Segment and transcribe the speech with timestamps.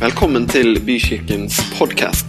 [0.00, 2.26] Velkommen til Bykirkens podkast.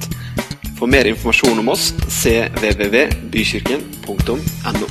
[0.76, 4.88] For mer informasjon om oss cvvvbykirken.no.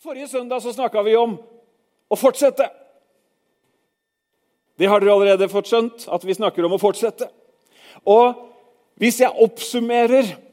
[0.00, 1.36] Forrige søndag så snakka vi om
[2.08, 2.64] å fortsette.
[4.80, 7.28] Det har dere allerede fått skjønt, at vi snakker om å fortsette.
[8.08, 8.40] Og
[8.96, 10.47] hvis jeg oppsummerer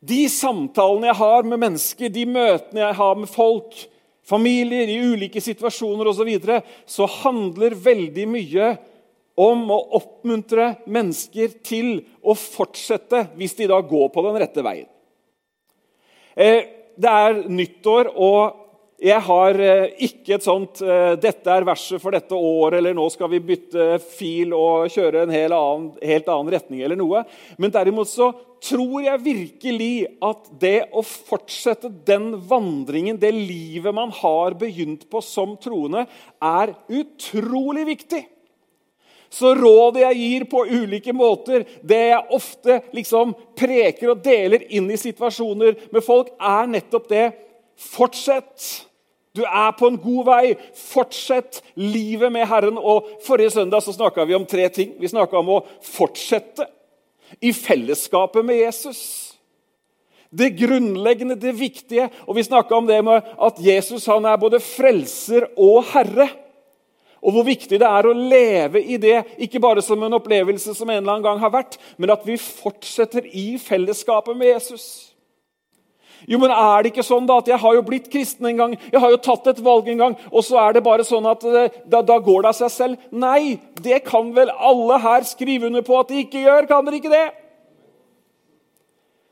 [0.00, 3.78] de samtalene jeg har med mennesker, de møtene jeg har med folk,
[4.28, 8.70] familier i ulike situasjoner osv., så, videre, så handler veldig mye
[9.38, 14.88] om å oppmuntre mennesker til å fortsette hvis de da går på den rette veien.
[16.38, 16.62] Eh,
[16.98, 18.57] det er nyttår, og
[18.98, 23.04] jeg har eh, ikke et sånt eh, 'Dette er verset for dette året', eller 'nå
[23.14, 27.22] skal vi bytte fil og kjøre en helt annen, helt annen retning', eller noe.
[27.62, 34.10] Men derimot så tror jeg virkelig at det å fortsette den vandringen, det livet man
[34.10, 36.08] har begynt på som troende,
[36.42, 38.24] er utrolig viktig.
[39.30, 44.90] Så rådet jeg gir på ulike måter, det jeg ofte liksom preker og deler inn
[44.90, 47.28] i situasjoner med folk, er nettopp det
[47.78, 48.87] Fortsett!
[49.38, 50.42] Du er på en god vei.
[50.74, 52.78] Fortsett livet med Herren.
[52.78, 54.96] Og Forrige søndag så snakka vi om tre ting.
[54.98, 56.66] Vi snakka om å fortsette
[57.44, 59.00] i fellesskapet med Jesus.
[60.30, 62.08] Det grunnleggende, det viktige.
[62.26, 66.28] Og vi snakka om det med at Jesus han er både frelser og herre.
[67.18, 70.90] Og hvor viktig det er å leve i det, ikke bare som en opplevelse som
[70.90, 74.84] en eller annen gang har vært, men at vi fortsetter i fellesskapet med Jesus.
[76.26, 78.76] Jo, men er det ikke sånn da at jeg har jo blitt kristen en gang,
[78.90, 81.44] jeg har jo tatt et valg en gang, og så er det bare sånn at
[81.46, 83.08] eh, da, da, går det av seg selv?
[83.14, 86.66] Nei, det kan vel alle her skrive under på at de ikke gjør?
[86.70, 87.26] Kan dere ikke det?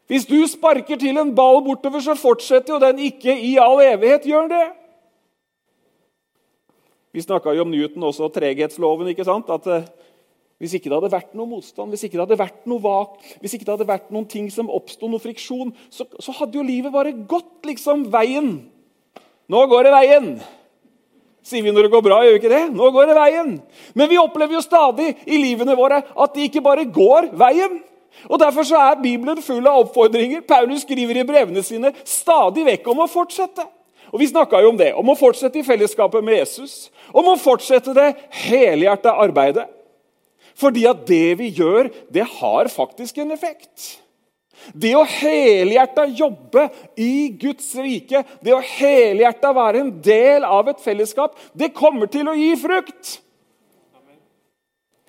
[0.07, 4.29] Hvis du sparker til en ball bortover, så fortsetter jo den ikke i all evighet.
[4.31, 4.67] Gjør det?
[7.17, 9.09] Vi snakka jo om Newton også, og treghetsloven.
[9.11, 9.51] ikke sant?
[9.51, 9.89] At eh,
[10.57, 13.57] hvis ikke det hadde vært noe motstand, hvis ikke det hadde vært noe vak, hvis
[13.57, 16.95] ikke det hadde vært noen ting som oppsto, noe friksjon, så, så, hadde jo livet
[16.95, 18.55] bare gått liksom veien.
[19.53, 20.31] Nå går det veien!
[21.47, 22.63] Sier vi når det går bra, gjør vi ikke det?
[22.75, 23.53] Nå går det veien.
[23.95, 27.77] Men vi opplever jo stadig i livene våre at det ikke bare går veien.
[28.27, 30.43] Og Derfor så er Bibelen full av oppfordringer.
[30.49, 33.69] Paulus skriver i brevene sine stadig vekk om å fortsette.
[34.11, 36.89] Og Vi snakka jo om det, om å fortsette i fellesskapet med Jesus.
[37.13, 38.15] Om å fortsette det
[38.49, 39.69] helhjerta arbeidet.
[40.57, 43.97] Fordi at det vi gjør, det har faktisk en effekt.
[44.73, 46.65] Det å helhjerta jobbe
[46.99, 52.31] i Guds rike, det å helhjerta være en del av et fellesskap, det kommer til
[52.31, 53.19] å gi frukt.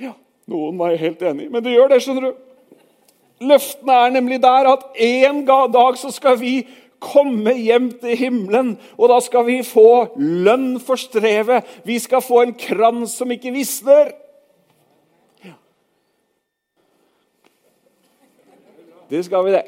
[0.03, 0.13] Ja,
[0.51, 2.43] Noen var helt enig, men det gjør det, skjønner du.
[3.47, 6.59] Løftene er nemlig der at en dag så skal vi
[6.99, 11.65] komme hjem til himmelen, og da skal vi få lønn for strevet.
[11.85, 14.11] Vi skal få en krans som ikke visner.
[19.09, 19.66] Det skal vi, det.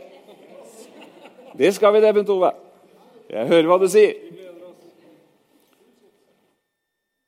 [1.53, 2.51] Det skal vi, det, Bent Ove.
[3.29, 4.17] Jeg hører hva du sier.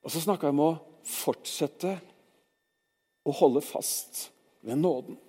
[0.01, 0.71] Og så snakka jeg om å
[1.07, 1.93] fortsette
[3.23, 4.27] å holde fast
[4.65, 5.19] ved nåden.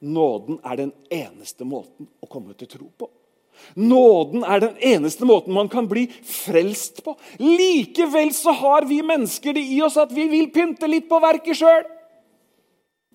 [0.00, 3.10] Nåden er den eneste måten å komme til tro på.
[3.74, 7.16] Nåden er den eneste måten man kan bli frelst på.
[7.42, 11.58] Likevel så har vi mennesker det i oss at vi vil pynte litt på verket
[11.58, 11.86] sjøl.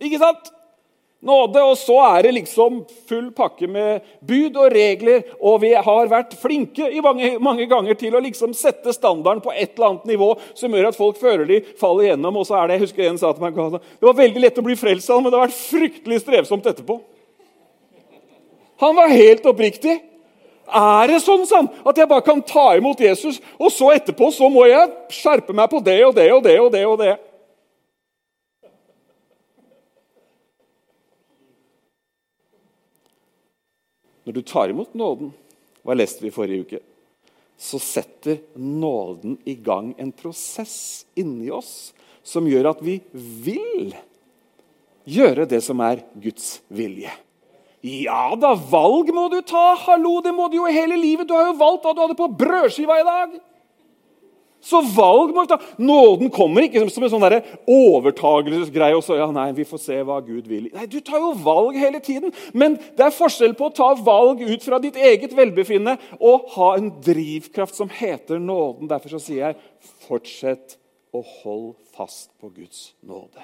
[0.03, 0.51] Ikke sant?
[1.23, 5.21] Nåde, og så er det liksom full pakke med bud og regler.
[5.39, 9.53] Og vi har vært flinke i mange, mange, ganger til å liksom sette standarden på
[9.53, 12.41] et eller annet nivå som gjør at folk føler de faller gjennom.
[12.41, 14.67] Og så er det, jeg husker en sa til meg, det var veldig lett å
[14.67, 16.99] bli frelst, men det har vært fryktelig strevsomt etterpå.
[18.83, 20.01] Han var helt oppriktig.
[20.73, 24.51] Er det sånn sant, at jeg bare kan ta imot Jesus, og så etterpå så
[24.51, 26.83] må jeg skjerpe meg på det og det og det og det?
[26.89, 27.13] og det?
[34.23, 35.33] Når du tar imot nåden,
[35.83, 36.81] hva leste vi forrige uke,
[37.59, 41.93] så setter nåden i gang en prosess inni oss
[42.23, 43.93] som gjør at vi vil
[45.03, 47.11] gjøre det som er Guds vilje.
[47.83, 49.73] Ja da, valg må du ta!
[49.83, 51.27] Hallo, det må du jo hele livet.
[51.27, 53.33] Du har jo valgt hva du hadde på brødskiva i dag.
[54.63, 55.57] Så valg må vi ta.
[55.81, 57.25] Nåden kommer ikke som en sånn
[57.68, 58.95] overtagelsesgreie.
[58.95, 60.69] og så, ja, nei, vi får se hva Gud vil.
[60.74, 62.31] Nei, Du tar jo valg hele tiden.
[62.54, 66.75] Men det er forskjell på å ta valg ut fra ditt eget velbefinnende og ha
[66.77, 68.88] en drivkraft som heter nåden.
[68.88, 69.60] Derfor så sier jeg
[70.07, 70.77] fortsett
[71.13, 73.44] å holde fast på Guds nåde.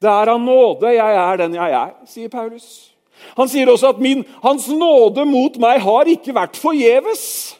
[0.00, 2.90] Det er av nåde jeg er den jeg er, sier Paulus.
[3.36, 7.59] Han sier også at min, hans nåde mot meg har ikke vært forgjeves.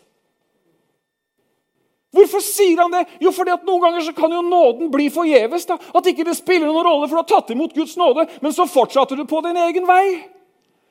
[2.10, 3.04] Hvorfor sier han det?
[3.22, 5.66] Jo, fordi at Noen ganger så kan jo nåden bli forgjeves.
[5.68, 5.76] da.
[5.94, 8.66] At ikke det spiller noen rolle, for du har tatt imot Guds nåde, men så
[8.66, 10.26] fortsatte du på din egen vei.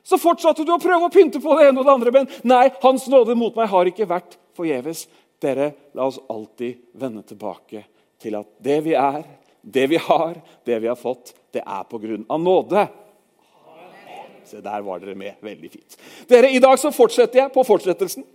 [0.04, 2.14] Så fortsatte du å prøve å pynte på det ene og det andre.
[2.16, 5.08] Men nei, Hans nåde mot meg har ikke vært forgjeves.
[5.44, 7.84] Dere, la oss alltid vende tilbake
[8.20, 9.22] til at det vi er,
[9.62, 12.88] det vi har, det vi har fått, det er på grunn av nåde.
[14.50, 15.36] Se, der var dere med.
[15.46, 16.00] Veldig fint.
[16.32, 18.26] Dere, I dag så fortsetter jeg på fortsettelsen.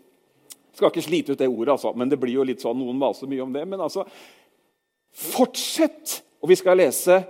[0.75, 3.31] Skal ikke slite ut det ordet, altså, men det blir jo litt sånn, noen maser
[3.31, 3.65] mye om det.
[3.71, 4.07] Men altså,
[5.15, 6.21] fortsett!
[6.45, 7.23] Og vi skal lese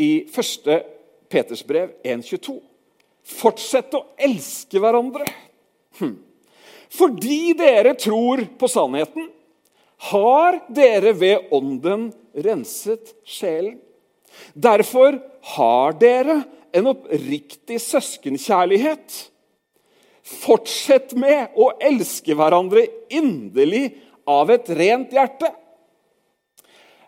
[0.00, 0.68] i 1.
[1.32, 2.54] Peters brev 1.22.
[3.22, 5.26] Fortsett å elske hverandre.
[6.00, 6.16] Hm.
[6.92, 9.28] Fordi dere tror på sannheten,
[10.12, 13.78] har dere ved Ånden renset sjelen.
[14.52, 15.20] Derfor
[15.54, 16.40] har dere
[16.72, 19.18] en oppriktig søskenkjærlighet.
[20.22, 23.88] Fortsett med å elske hverandre inderlig
[24.28, 25.50] av et rent hjerte.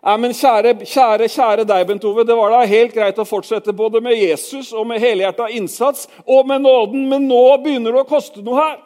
[0.05, 2.27] Ja, men kjære, kjære, kjære deg, Bent Ove.
[2.29, 6.45] Det var da helt greit å fortsette både med Jesus og med helhjerta innsats og
[6.51, 8.77] med nåden, men nå begynner det å koste noe her.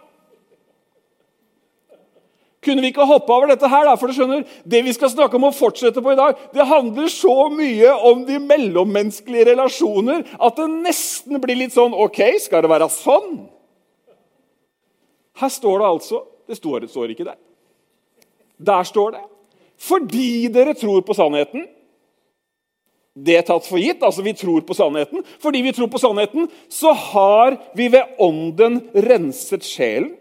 [2.63, 3.97] Kunne vi ikke hoppe over dette her, da?
[3.99, 7.11] For du skjønner, Det vi skal snakke om og fortsette på i dag, det handler
[7.11, 12.71] så mye om de mellommenneskelige relasjoner at det nesten blir litt sånn OK, skal det
[12.71, 13.49] være sånn?
[15.39, 17.37] Her står det altså Det står, det står ikke der.
[18.59, 19.25] Der står det
[19.79, 21.69] fordi dere tror på sannheten.
[23.15, 24.03] Det er tatt for gitt.
[24.03, 25.23] altså Vi tror på sannheten.
[25.39, 30.17] Fordi vi tror på sannheten, så har vi ved ånden renset sjelen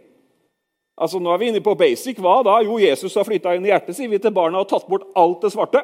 [0.97, 2.17] Altså, Nå er vi inne på basic.
[2.17, 2.55] Hva da?
[2.65, 5.43] Jo, Jesus har flytta inn i hjertet, sier vi til barna, og tatt bort alt
[5.45, 5.83] det svarte.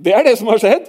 [0.00, 0.88] Det er det som har skjedd.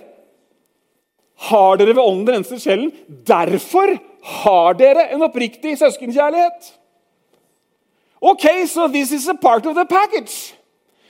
[1.49, 2.93] Har dere ved ånden renset sjelen?
[3.27, 3.97] Derfor
[4.27, 6.73] har dere en oppriktig søskenkjærlighet.
[8.21, 10.53] Ok, so this is a part of the package.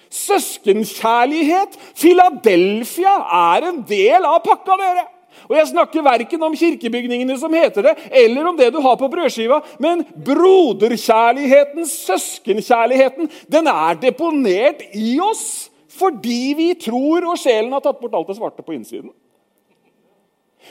[0.09, 3.15] Søskenkjærlighet, Philadelphia,
[3.57, 5.05] er en del av pakka, dere.
[5.47, 9.07] Og Jeg snakker verken om kirkebygningene som heter det, eller om det du har på
[9.07, 17.81] brødskiva, men broderkjærligheten, søskenkjærligheten, den er deponert i oss fordi vi tror, og sjelen har
[17.81, 19.09] tatt bort alt det svarte på innsiden.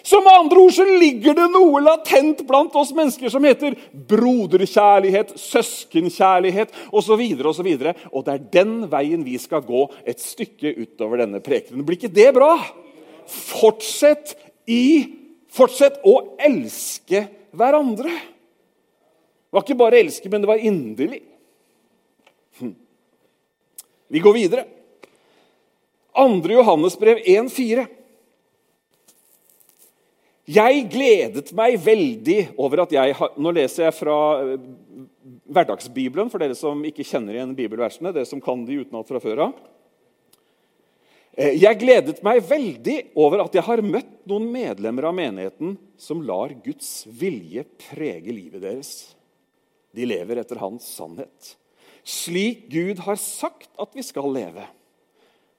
[0.02, 3.76] Så med andre ord så ligger det noe latent blant oss mennesker som heter
[4.10, 7.14] broderkjærlighet, søskenkjærlighet osv.
[7.16, 11.24] Og, så og, så og det er den veien vi skal gå et stykke utover
[11.24, 11.84] denne prekenen.
[11.86, 12.52] Blir ikke det bra?
[13.26, 14.36] Fortsett
[14.70, 14.82] i
[15.56, 17.22] Fortsett å elske
[17.56, 18.12] hverandre.
[18.12, 21.22] Det var ikke bare elske, men det var inderlig.
[22.60, 22.74] Hm.
[24.12, 24.66] Vi går videre.
[26.16, 26.50] 2.
[26.52, 27.86] Johannesbrev 1,4.
[30.46, 34.68] Jeg gledet meg veldig over at jeg Nå leser jeg fra eh,
[35.50, 38.12] Hverdagsbibelen, for dere som ikke kjenner igjen bibelversene.
[38.14, 39.56] dere som kan de utenat fra før av.
[41.34, 46.22] Eh, jeg gledet meg veldig over at jeg har møtt noen medlemmer av menigheten som
[46.22, 48.92] lar Guds vilje prege livet deres.
[49.90, 51.56] De lever etter hans sannhet.
[52.06, 54.62] Slik Gud har sagt at vi skal leve.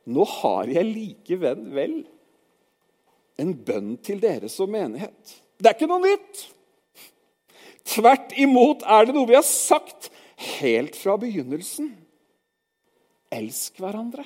[0.07, 1.65] Nå har jeg likevel
[3.37, 5.37] en bønn til dere som menighet.
[5.57, 6.43] Det er ikke noe nytt.
[7.87, 10.09] Tvert imot er det noe vi har sagt
[10.57, 11.91] helt fra begynnelsen.
[13.33, 14.25] Elsk hverandre.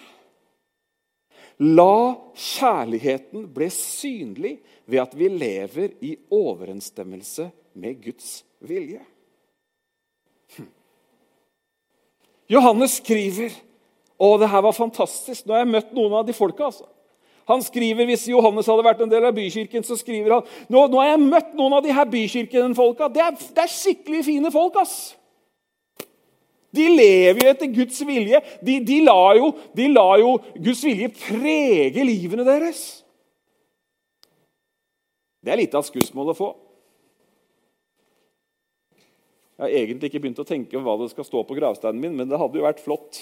[1.62, 4.56] La kjærligheten bli synlig
[4.90, 8.32] ved at vi lever i overensstemmelse med Guds
[8.66, 9.04] vilje.
[10.56, 10.72] Hm.
[12.50, 13.54] Johannes skriver
[14.22, 15.46] og det her var fantastisk.
[15.46, 16.70] Nå har jeg møtt noen av de folka.
[16.70, 16.86] altså.
[17.50, 21.02] Han skriver, Hvis Johannes hadde vært en del av bykirken, så skriver han nå, nå
[21.02, 23.10] har jeg møtt noen av de her bykirkenfolka.
[23.10, 24.78] Det det er skikkelig fine folk.
[24.82, 25.16] ass.
[26.72, 28.40] De lever jo etter Guds vilje.
[28.64, 33.02] De, de, lar jo, de lar jo Guds vilje prege livene deres.
[35.42, 36.50] Det er litt av skussmål å få.
[39.62, 42.16] Jeg har egentlig ikke begynt å tenke om hva det skal stå på gravsteinen min,
[42.18, 43.20] men det hadde jo vært flott.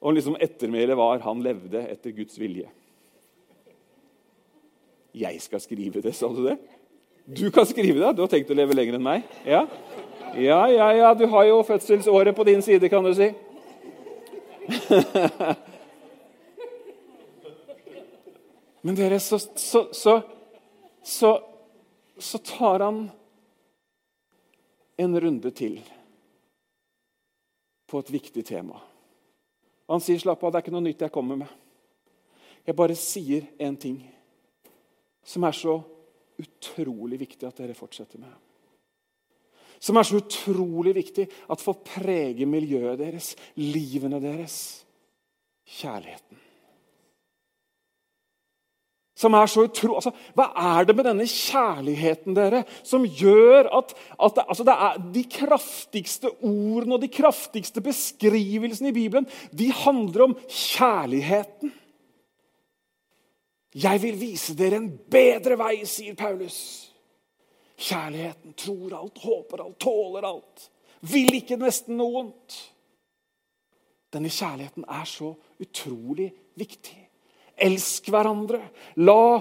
[0.00, 2.68] Og liksom ettermælet var 'han levde etter Guds vilje'.
[5.14, 6.58] Jeg skal skrive det, sa du det?
[7.26, 8.16] Du kan skrive det.
[8.16, 9.22] Du har tenkt å leve lenger enn meg?
[9.46, 9.66] Ja?
[10.34, 13.34] Ja, ja, ja, du har jo fødselsåret på din side, kan du si.
[18.82, 20.22] Men dere, så, så, så,
[22.18, 23.10] så, tar han
[24.96, 25.80] en runde til
[27.90, 28.80] på et viktig tema.
[29.90, 31.56] Han sier, 'Slapp av, det er ikke noe nytt jeg kommer med.'
[32.66, 33.96] Jeg bare sier én ting
[35.24, 35.80] som er så
[36.38, 38.32] utrolig viktig at dere fortsetter med.
[39.80, 44.84] Som er så utrolig viktig at får prege miljøet deres, livene deres.
[45.64, 46.38] Kjærligheten.
[49.20, 49.98] Som er så utro...
[49.98, 50.46] Altså, hva
[50.78, 55.24] er det med denne kjærligheten dere, som gjør at, at det, altså det er de
[55.34, 61.74] kraftigste ordene og de kraftigste beskrivelsene i Bibelen de handler om kjærligheten?
[63.76, 66.56] Jeg vil vise dere en bedre vei, sier Paulus.
[67.80, 70.66] Kjærligheten tror alt, håper alt, tåler alt.
[71.12, 72.56] Vil ikke nesten noe vondt.
[74.10, 76.99] Denne kjærligheten er så utrolig viktig.
[77.60, 78.62] Elsk hverandre.
[78.96, 79.40] La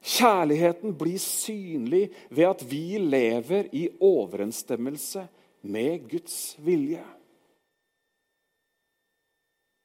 [0.00, 5.26] kjærligheten bli synlig ved at vi lever i overensstemmelse
[5.62, 7.02] med Guds vilje.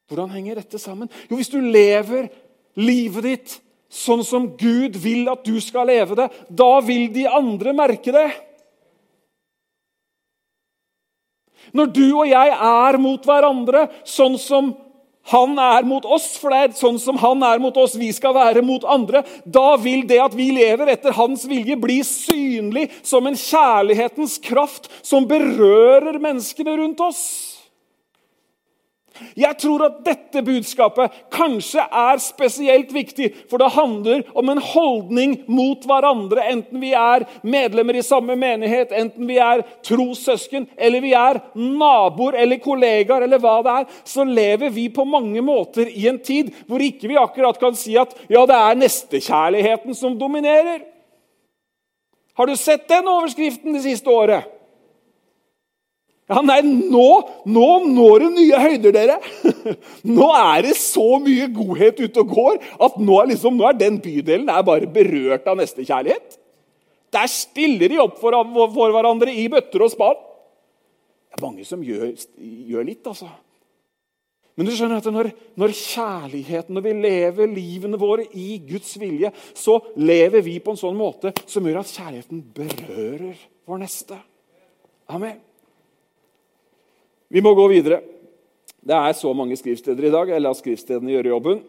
[0.07, 1.09] Hvordan henger dette sammen?
[1.29, 2.29] Jo, Hvis du lever
[2.77, 3.55] livet ditt
[3.89, 8.29] sånn som Gud vil at du skal leve det, da vil de andre merke det.
[11.75, 14.75] Når du og jeg er mot hverandre sånn som
[15.31, 18.35] han er mot oss, for det er sånn som han er mot oss, vi skal
[18.37, 19.23] være mot andre.
[19.45, 24.91] Da vil det at vi lever etter hans vilje, bli synlig som en kjærlighetens kraft
[25.01, 27.54] som berører menneskene rundt oss.
[29.37, 35.37] Jeg tror at dette budskapet kanskje er spesielt viktig, for det handler om en holdning
[35.47, 41.13] mot hverandre, enten vi er medlemmer i samme menighet, enten vi er trossøsken, eller vi
[41.17, 46.07] er naboer eller kollegaer, eller hva det er, så lever vi på mange måter i
[46.11, 50.83] en tid hvor ikke vi akkurat kan si at ja, det er nestekjærligheten som dominerer.
[52.35, 54.54] Har du sett den overskriften det siste året?
[56.25, 57.09] Ja, nei, nå,
[57.45, 59.19] nå når det nye høyder, dere.
[60.17, 63.77] Nå er det så mye godhet ute og går at nå er, liksom, nå er
[63.77, 66.39] den bydelen er bare berørt av nestekjærlighet.
[67.13, 68.33] Der stiller de opp for,
[68.73, 70.17] for, hverandre i bøtter og spann.
[71.29, 72.09] Det er mange som gjør,
[72.41, 73.29] gjør, litt, altså.
[74.57, 75.29] Men du skjønner at når,
[75.61, 80.81] når kjærligheten, når vi lever livene våre i Guds vilje, så lever vi på en
[80.87, 84.17] sånn måte som gjør at kjærligheten berører vår neste.
[85.13, 85.43] Amen.
[87.27, 88.01] Vi må gå videre.
[88.85, 90.29] Det er så mange skrivsteder i dag.
[90.29, 91.61] Jeg lar skrivstedene gjøre jobben.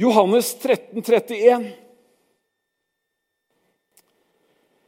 [0.00, 1.72] Johannes 13, 31.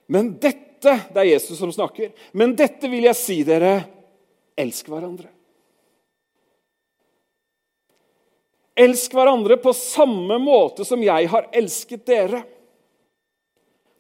[0.07, 2.13] Men dette Det er Jesus som snakker.
[2.37, 3.81] Men dette vil jeg si dere
[4.61, 5.31] elsk hverandre.
[8.77, 12.43] Elsk hverandre på samme måte som jeg har elsket dere.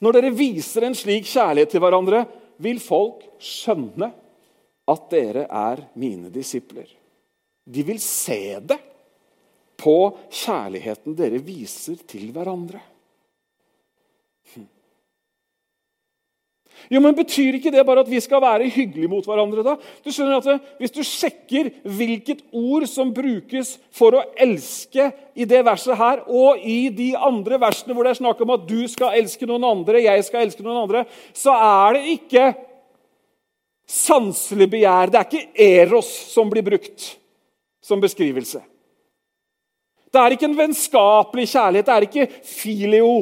[0.05, 2.26] Når dere viser en slik kjærlighet til hverandre,
[2.61, 4.12] vil folk skjønne
[4.87, 6.87] at dere er mine disipler.
[7.66, 8.78] De vil se det
[9.76, 9.97] på
[10.31, 12.78] kjærligheten dere viser til hverandre.
[14.55, 14.69] Hm.
[16.93, 19.64] Jo, men Betyr ikke det bare at vi skal være hyggelige mot hverandre?
[19.66, 19.75] da?
[20.05, 25.64] Du skjønner at Hvis du sjekker hvilket ord som brukes for å elske i det
[25.66, 29.19] verset her, og i de andre versene hvor det er snakk om at du skal
[29.19, 32.47] elske noen andre, jeg skal elske noen andre, så er det ikke
[33.87, 35.12] sanselig begjær.
[35.12, 37.12] Det er ikke eros som blir brukt
[37.85, 38.61] som beskrivelse.
[40.12, 43.12] Det er ikke en vennskapelig kjærlighet, det er ikke filio.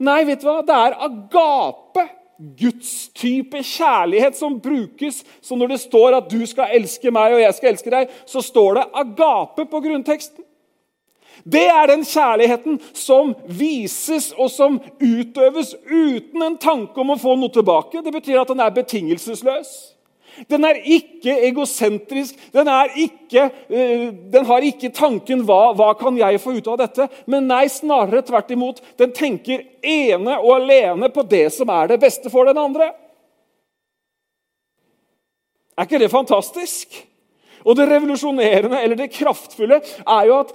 [0.00, 0.60] Nei, vet du hva?
[0.64, 2.06] Det er agape.
[2.56, 5.18] Guds type kjærlighet som brukes.
[5.44, 8.40] Så når det står at du skal elske meg og jeg skal elske deg, så
[8.40, 10.46] står det agape på grunnteksten.
[11.44, 17.36] Det er den kjærligheten som vises og som utøves uten en tanke om å få
[17.38, 18.02] noe tilbake.
[18.04, 19.72] Det betyr at den er betingelsesløs.
[20.48, 22.38] Den er ikke egosentrisk.
[22.54, 26.78] Den, er ikke, uh, den har ikke tanken hva, 'hva kan jeg få ut av
[26.78, 28.80] dette?' Men nei, snarere tvert imot.
[28.96, 32.92] Den tenker ene og alene på det som er det beste for den andre.
[35.76, 37.06] Er ikke det fantastisk?
[37.64, 40.52] Og det revolusjonerende eller det kraftfulle er jo at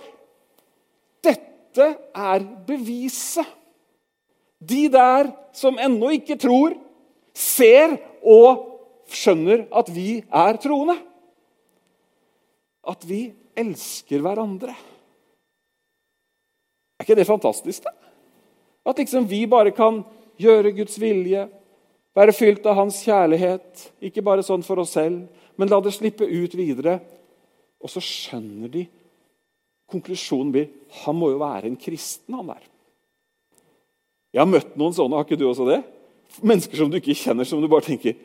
[1.25, 3.48] dette er beviset.
[4.60, 6.77] De der som ennå ikke tror,
[7.36, 8.63] ser og
[9.12, 10.96] skjønner at vi er troende.
[12.86, 13.27] At vi
[13.58, 14.74] elsker hverandre.
[16.96, 17.84] Er ikke det fantastisk?
[17.84, 17.91] da?
[18.86, 20.03] At liksom vi bare kan
[20.39, 21.48] gjøre Guds vilje,
[22.15, 23.89] være fylt av Hans kjærlighet.
[24.05, 25.25] Ikke bare sånn for oss selv,
[25.60, 27.00] men la det slippe ut videre.
[27.84, 28.86] Og så skjønner de
[29.91, 30.69] Konklusjonen blir
[31.03, 32.63] han må jo være en kristen, han der.
[34.35, 35.81] Jeg har møtt noen sånne, har ikke du også det?
[36.43, 38.17] Mennesker som du ikke kjenner, som du bare tenker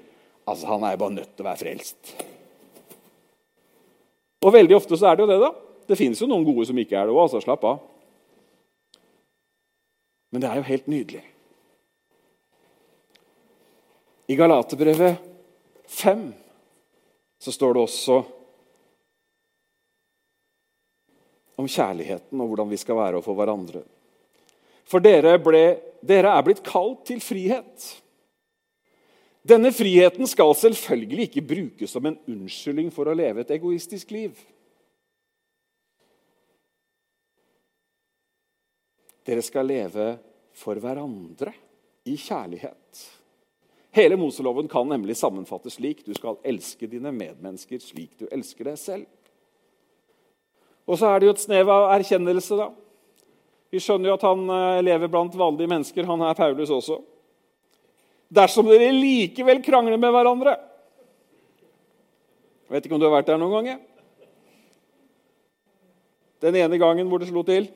[0.51, 2.15] altså han er jo bare nødt til å være frelst.
[4.41, 5.41] Og Veldig ofte så er det jo det.
[5.43, 5.51] da.
[5.91, 7.43] Det finnes jo noen gode som ikke er det òg, altså.
[7.45, 7.83] Slapp av.
[10.31, 11.23] Men det er jo helt nydelig.
[14.31, 15.19] I Galaterbrevet
[15.91, 16.29] 5
[17.43, 18.21] så står det også
[21.61, 23.83] om kjærligheten og hvordan vi skal være overfor hverandre.
[24.91, 25.65] For dere, ble,
[26.03, 27.91] dere er blitt kalt til frihet.
[29.47, 34.35] Denne friheten skal selvfølgelig ikke brukes som en unnskyldning for å leve et egoistisk liv.
[39.25, 40.11] Dere skal leve
[40.57, 41.55] for hverandre
[42.09, 43.07] i kjærlighet.
[43.95, 48.79] Hele Moseloven kan nemlig sammenfattes slik du skal elske dine medmennesker slik du elsker deg
[48.79, 49.09] selv.
[50.91, 52.71] Og så er det jo et snev av erkjennelse, da.
[53.71, 56.09] Vi skjønner jo at han eh, lever blant vanlige mennesker.
[56.09, 56.99] Han er Paulus også.
[58.31, 60.53] Dersom dere likevel krangler med hverandre
[62.63, 63.79] Jeg vet ikke om du har vært der noen ganger?
[66.41, 67.67] Den ene gangen hvor det slo til.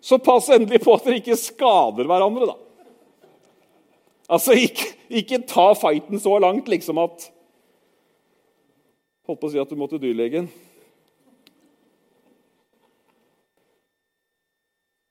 [0.00, 2.56] Så pass endelig på at dere ikke skader hverandre, da.
[4.28, 7.30] Altså, ikke, ikke ta fighten så langt liksom at
[9.28, 10.46] Holdt på å si at du måtte dyrlegen.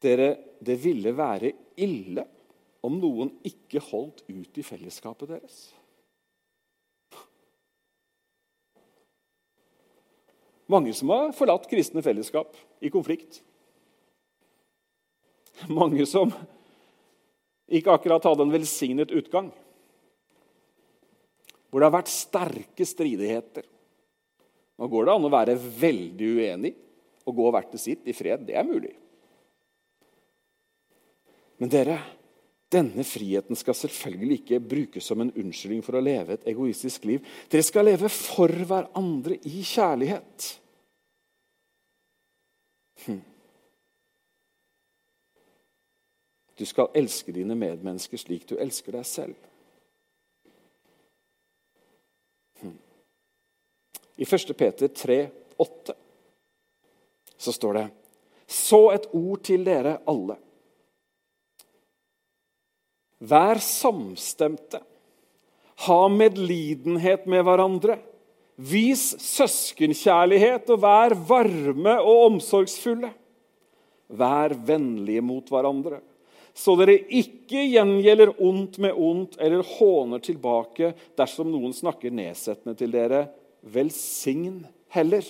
[0.04, 0.30] Dere,
[0.62, 1.52] det ville være
[1.82, 2.24] ille
[2.86, 5.58] om noen ikke holdt ut i fellesskapet deres.
[10.68, 13.40] Mange som har forlatt kristne fellesskap i konflikt.
[15.72, 16.34] Mange som
[17.68, 19.50] ikke akkurat hadde en velsignet utgang.
[21.68, 23.66] Hvor det har vært sterke stridigheter.
[24.78, 26.74] Nå går det an å være veldig uenig
[27.28, 28.46] og gå hvert til sitt i fred.
[28.48, 28.94] Det er mulig.
[31.58, 31.98] Men dere,
[32.72, 37.26] denne friheten skal selvfølgelig ikke brukes som en unnskyldning for å leve et egoistisk liv.
[37.50, 40.48] Dere skal leve for hverandre i kjærlighet.
[43.06, 43.22] Hm.
[46.58, 49.48] Du skal elske dine medmennesker slik du elsker deg selv.
[52.60, 52.76] Hm.
[54.18, 54.54] I 1.
[54.58, 55.22] Peter 3,
[55.58, 55.96] 8
[57.38, 57.86] så står det
[58.48, 60.38] Så et ord til dere alle.
[63.20, 64.82] Vær samstemte.
[65.88, 68.00] Ha medlidenhet med hverandre.
[68.58, 73.12] Vis søskenkjærlighet og vær varme og omsorgsfulle.
[74.08, 76.02] Vær vennlige mot hverandre
[76.58, 82.96] så dere ikke gjengjelder ondt med ondt eller håner tilbake dersom noen snakker nedsettende til
[82.96, 83.28] dere.
[83.62, 84.64] Velsign
[84.96, 85.26] heller.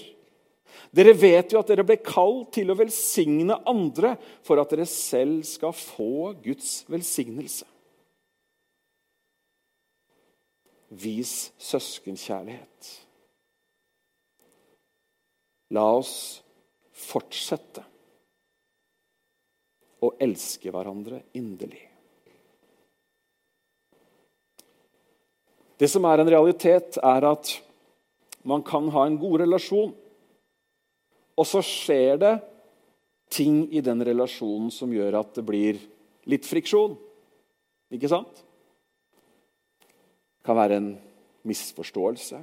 [0.95, 4.13] Dere vet jo at dere ble kalt til å velsigne andre
[4.45, 7.67] for at dere selv skal få Guds velsignelse.
[10.97, 12.89] Vis søskenkjærlighet.
[15.75, 16.15] La oss
[16.97, 17.83] fortsette
[20.01, 21.83] å elske hverandre inderlig.
[25.77, 27.51] Det som er en realitet, er at
[28.47, 29.91] man kan ha en god relasjon,
[31.37, 32.33] og så skjer det
[33.29, 35.81] ting i den relasjonen som gjør at det blir
[36.31, 36.95] litt friksjon.
[37.93, 38.41] Ikke sant?
[40.47, 40.91] Kan være en
[41.47, 42.39] misforståelse.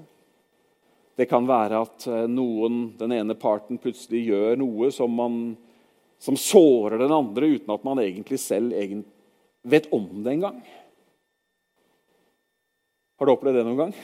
[1.17, 5.38] Det kan være at eh, noen, den ene parten plutselig gjør noe som man
[6.25, 8.73] som sårer den andre uten at man egentlig selv
[9.64, 10.61] vet om det engang.
[13.19, 13.95] Har du opplevd det noen gang?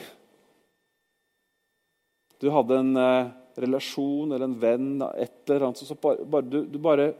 [2.41, 6.77] Du hadde en eh, relasjon eller en venn, et eller annet så bare, du, du,
[6.81, 7.11] bare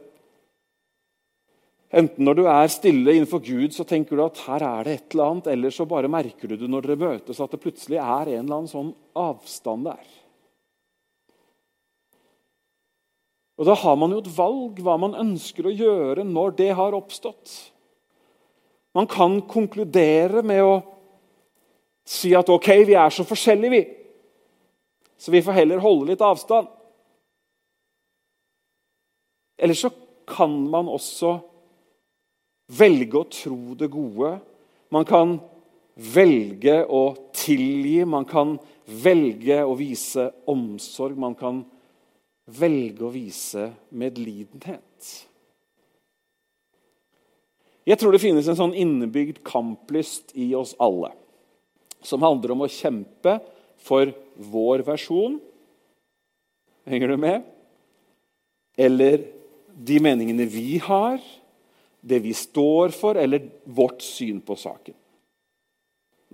[1.92, 5.14] Enten når du er stille innenfor Gud, så tenker du at her er det et
[5.14, 8.30] eller annet, eller så bare merker du det når dere møtes, at det plutselig er
[8.32, 10.06] en eller annen sånn avstand der.
[13.60, 16.96] Og Da har man jo et valg hva man ønsker å gjøre når det har
[16.96, 17.52] oppstått.
[18.96, 20.72] Man kan konkludere med å
[22.08, 23.82] si at ok, vi er så forskjellige, vi.
[25.20, 26.66] Så vi får heller holde litt avstand.
[29.60, 29.92] Eller så
[30.26, 31.36] kan man også
[32.72, 34.36] velge å tro det gode.
[34.92, 35.36] Man kan
[35.94, 37.02] velge å
[37.36, 38.56] tilgi, man kan
[38.86, 41.18] velge å vise omsorg.
[41.18, 41.62] Man kan
[42.46, 45.12] velge å vise medlidenhet.
[47.82, 51.10] Jeg tror det finnes en sånn innebygd kamplyst i oss alle,
[52.02, 53.40] som handler om å kjempe
[53.82, 54.12] for
[54.52, 55.40] vår versjon.
[56.86, 57.42] Henger du med?
[58.78, 59.26] Eller
[59.72, 61.18] de meningene vi har,
[62.02, 64.94] det vi står for, eller vårt syn på saken.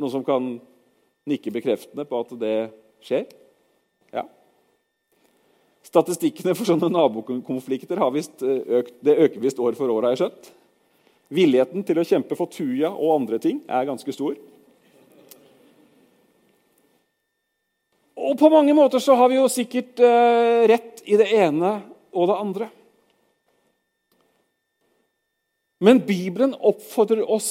[0.00, 0.54] Noen som kan
[1.28, 2.56] nikke bekreftende på at det
[3.04, 3.26] skjer?
[4.14, 4.24] Ja.
[5.84, 10.08] Statistikkene for sånne nabokonflikter har vist eh, økt, det øker visst år for år.
[10.08, 10.52] har jeg skjønt.
[11.28, 14.38] Villigheten til å kjempe for tuja og andre ting er ganske stor.
[18.18, 21.78] Og på mange måter så har vi jo sikkert eh, rett i det ene
[22.16, 22.72] og det andre.
[25.78, 27.50] Men Bibelen oppfordrer oss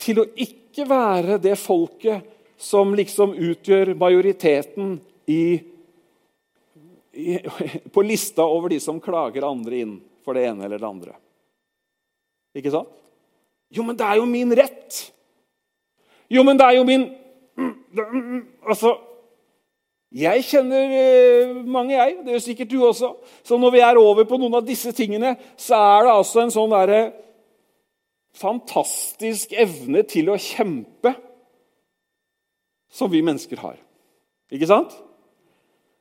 [0.00, 2.24] til å ikke være det folket
[2.60, 4.94] som liksom utgjør majoriteten
[5.28, 5.60] i,
[7.12, 7.38] i,
[7.92, 11.16] på lista over de som klager andre inn for det ene eller det andre.
[12.56, 12.90] Ikke sant?
[13.70, 15.04] Jo, men det er jo min rett!
[16.30, 17.08] Jo, men det er jo min
[18.70, 18.92] Altså
[20.10, 22.16] Jeg kjenner eh, mange, jeg.
[22.24, 23.12] Det gjør sikkert du også.
[23.46, 26.54] Så når vi er over på noen av disse tingene, så er det altså en
[26.54, 27.02] sånn derre
[28.40, 31.14] fantastisk evne til å kjempe
[32.90, 33.78] som vi mennesker har.
[34.50, 34.96] Ikke sant?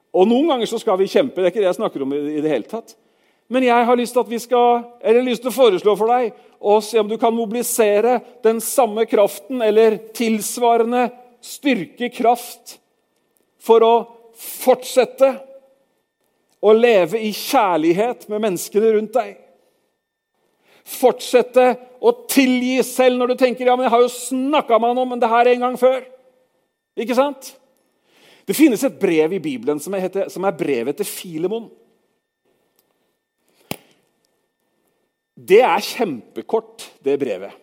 [0.09, 1.37] Og noen ganger så skal vi kjempe.
[1.37, 2.95] Det er ikke det jeg snakker om i det hele tatt.
[3.49, 8.19] Men jeg har lyst til å foreslå for deg å se om du kan mobilisere
[8.45, 11.07] den samme kraften eller tilsvarende
[11.45, 12.77] styrke, kraft,
[13.59, 13.93] for å
[14.39, 15.33] fortsette
[16.59, 19.37] å leve i kjærlighet med menneskene rundt deg.
[20.89, 21.65] Fortsette
[21.99, 25.19] å tilgi selv når du tenker ja, men jeg har jo snakka med han om
[25.19, 26.01] det her en gang før.
[26.99, 27.53] Ikke sant?
[28.47, 31.67] Det finnes et brev i Bibelen som er, som er brevet til Filemon.
[35.39, 37.53] Det er kjempekort, det brevet.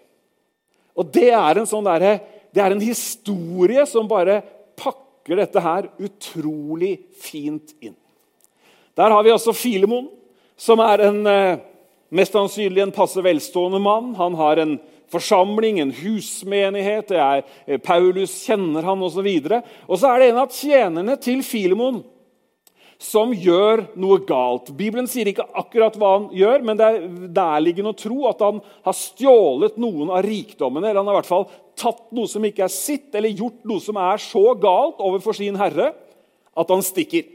[0.96, 2.22] Og det er en, sånn der,
[2.54, 4.38] det er en historie som bare
[4.78, 7.96] pakker dette her utrolig fint inn.
[8.94, 10.06] Der har vi altså Filemon,
[10.56, 11.64] som er en eh,
[12.14, 14.12] Mest sannsynlig en passe velstående mann.
[14.14, 14.76] Han har en
[15.10, 17.08] forsamling, en husmenighet.
[17.08, 19.26] det er eh, Paulus kjenner han osv.
[19.26, 19.56] Og,
[19.88, 22.04] og så er det en av tjenerne til Filemon
[23.02, 24.70] som gjør noe galt.
[24.76, 28.62] Bibelen sier ikke akkurat hva han gjør, men det er nærliggende å tro at han
[28.86, 30.88] har stjålet noen av rikdommene.
[30.88, 33.84] Eller han har i hvert fall tatt noe som ikke er sitt, eller gjort noe
[33.84, 35.90] som er så galt overfor sin herre
[36.56, 37.28] at han stikker.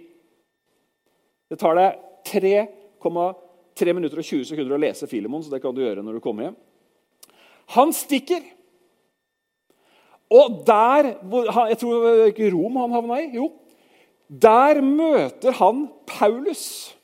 [1.52, 5.84] Det tar deg 3,3 minutter og 20 sekunder å lese Filemon, så det kan du
[5.84, 6.58] gjøre når du kommer hjem.
[7.78, 8.42] Han stikker.
[10.32, 11.18] Og der
[11.70, 13.30] Jeg tror ikke Rom han havna i.
[13.36, 13.52] Jo.
[14.32, 16.96] Der møter han Paulus.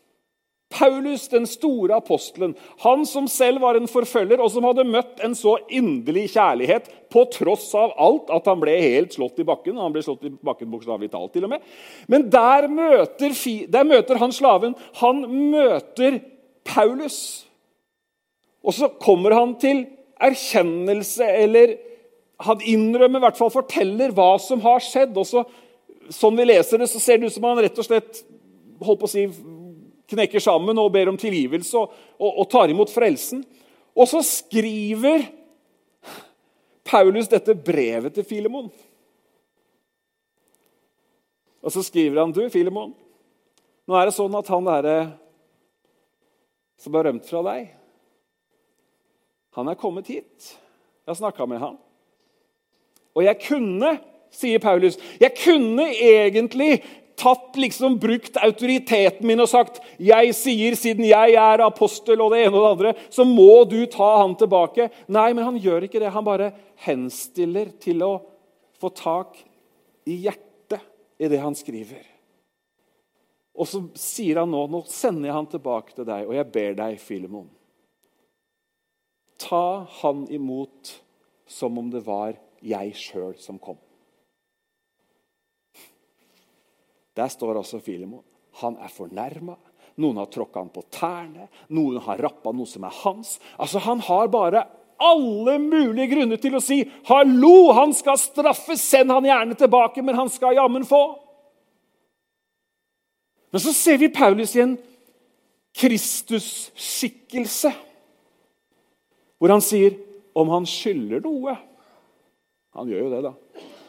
[0.72, 2.54] Paulus, den store apostelen.
[2.84, 7.24] Han som selv var en forfølger, og som hadde møtt en så inderlig kjærlighet på
[7.32, 9.80] tross av alt at han ble helt slått i bakken.
[9.80, 11.68] Han ble slått i bakken bokstavelig talt, til og med.
[12.12, 13.36] Men der møter,
[13.72, 14.76] der møter han slaven.
[15.02, 16.20] Han møter
[16.68, 17.20] Paulus.
[18.64, 19.86] Og så kommer han til
[20.20, 21.78] erkjennelse, eller
[22.44, 25.16] han innrømmer, i hvert fall forteller hva som har skjedd.
[25.18, 25.48] og så,
[26.14, 28.22] Sånn vi leser det, så ser det ut som han rett og slett
[28.84, 29.26] holdt på å si,
[30.08, 33.42] knekker sammen og ber om tilgivelse og, og, og tar imot frelsen.
[33.98, 35.26] Og så skriver
[36.88, 38.70] Paulus dette brevet til Filemon.
[41.66, 42.94] Og så skriver han, du, Filemon,
[43.88, 44.98] nå er det sånn at han derre
[46.78, 47.74] som har rømt fra deg.
[49.58, 50.54] Han er kommet hit.
[51.04, 51.78] Jeg har snakka med han.
[53.18, 53.96] Og jeg kunne,
[54.34, 56.82] sier Paulus, jeg kunne egentlig
[57.18, 62.44] tatt liksom brukt autoriteten min og sagt jeg sier, siden jeg er apostel og det
[62.46, 64.90] ene og det andre, så må du ta han tilbake.
[65.10, 66.14] Nei, men han gjør ikke det.
[66.14, 66.52] Han bare
[66.86, 68.12] henstiller til å
[68.78, 69.40] få tak
[70.06, 70.84] i hjertet
[71.18, 72.06] i det han skriver.
[73.58, 76.78] Og så sier han nå nå sender jeg han tilbake til deg, og jeg ber
[76.78, 77.50] deg, Filemon.
[79.42, 80.94] Ta han imot
[81.50, 83.80] som om det var jeg sjøl som kom.
[87.18, 88.24] Der står altså Filemon.
[88.62, 89.58] Han er fornærma.
[89.98, 93.40] Noen har tråkka han på tærne, noen har rappa noe som er hans.
[93.58, 99.12] Altså, Han har bare alle mulige grunner til å si 'hallo, han skal straffes', send
[99.12, 101.20] han gjerne tilbake, men han skal jammen få'.
[103.52, 104.78] Men så ser vi Paulus i en
[105.78, 107.72] Kristus-skikkelse,
[109.38, 109.98] hvor han sier
[110.36, 111.58] om han skylder noe
[112.78, 113.34] Han gjør jo det, da.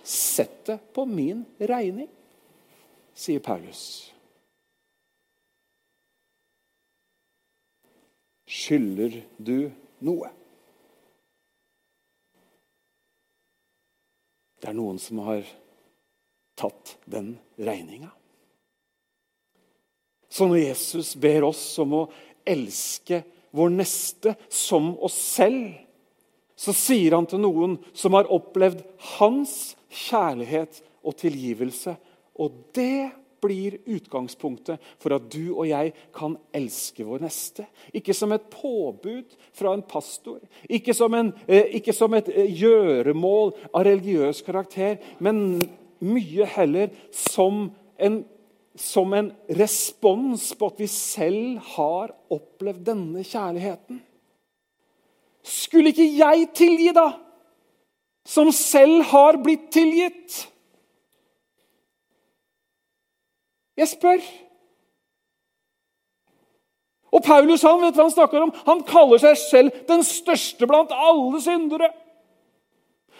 [0.02, 2.08] Sett det på min regning,
[3.18, 3.82] sier Paulus.
[8.48, 9.68] Skylder du
[10.06, 10.30] noe?
[14.58, 15.42] Det er noen som har
[16.58, 18.10] tatt den regninga.
[20.28, 22.06] Så når Jesus ber oss om å
[22.48, 23.22] elske
[23.54, 25.72] vår neste som oss selv,
[26.58, 28.82] så sier han til noen som har opplevd
[29.18, 31.94] hans kjærlighet og tilgivelse.
[32.38, 33.10] Og det
[33.42, 37.66] blir utgangspunktet for at du og jeg kan elske vår neste.
[37.94, 42.50] Ikke som et påbud fra en pastor, ikke som, en, eh, ikke som et eh,
[42.58, 45.60] gjøremål av religiøs karakter, men
[46.02, 48.20] mye heller som en,
[48.78, 54.02] som en respons på at vi selv har opplevd denne kjærligheten.
[55.48, 57.10] Skulle ikke jeg tilgi, da?
[58.28, 60.44] Som selv har blitt tilgitt?
[63.78, 64.26] Jeg spør.
[67.14, 68.52] Og Paulus han vet hva han snakker om.
[68.66, 71.88] Han kaller seg selv den største blant alle syndere.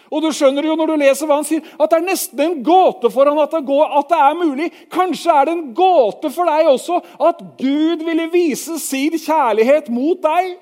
[0.09, 2.55] Og du skjønner jo når du leser hva han sier, at det er nesten en
[2.65, 4.71] gåte for ham at det, er mulig.
[4.89, 6.97] Kanskje er det en gåte for deg også
[7.29, 10.55] at Gud ville vise sin kjærlighet mot deg.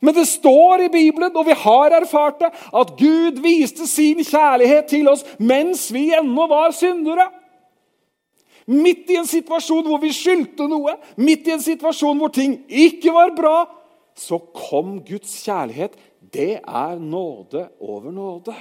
[0.00, 4.86] Men det står i Bibelen, og vi har erfart det, at Gud viste sin kjærlighet
[4.88, 7.26] til oss mens vi ennå var syndere.
[8.68, 13.14] Midt i en situasjon hvor vi skyldte noe, midt i en situasjon hvor ting ikke
[13.14, 13.56] var bra,
[14.18, 15.94] så kom Guds kjærlighet.
[16.20, 18.56] Det er nåde over nåde.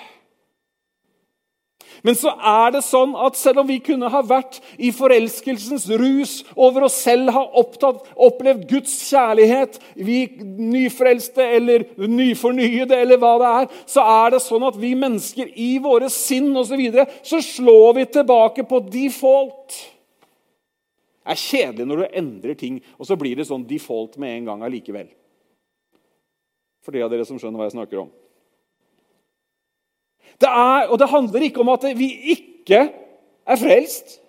[2.06, 6.36] Men så er det sånn at selv om vi kunne ha vært i forelskelsens rus
[6.54, 13.52] over oss selv ha opptatt, opplevd Guds kjærlighet, vi nyfrelste eller nyfornyede eller hva det
[13.62, 17.42] er, så er det sånn at vi mennesker i våre sinn og så, videre, så
[17.44, 19.82] slår vi tilbake på default.
[21.28, 24.64] Er kjedelig når du endrer ting, og så blir det sånn default med en gang
[24.64, 25.10] allikevel.
[26.86, 28.14] For de av dere som skjønner hva jeg snakker om.
[30.38, 34.20] Det er, og det handler ikke om at vi ikke er frelst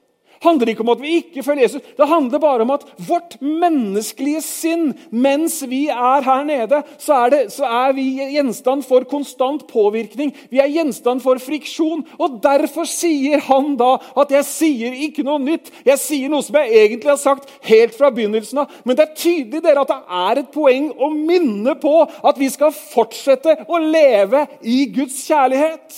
[0.45, 1.83] handler ikke om at vi ikke følger Jesus.
[1.97, 7.35] Det handler bare om at vårt menneskelige sinn, mens vi er her nede, så er,
[7.35, 10.35] det, så er, vi gjenstand for konstant påvirkning.
[10.51, 12.05] Vi er gjenstand for friksjon.
[12.19, 15.73] og Derfor sier han da at 'jeg sier ikke noe nytt'.
[15.85, 18.71] Jeg sier noe som jeg egentlig har sagt helt fra begynnelsen av.
[18.85, 22.49] Men det er tydelig dere at det er et poeng å minne på at vi
[22.49, 25.95] skal fortsette å leve i Guds kjærlighet.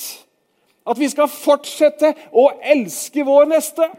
[0.87, 3.91] At vi skal fortsette å elske vår neste.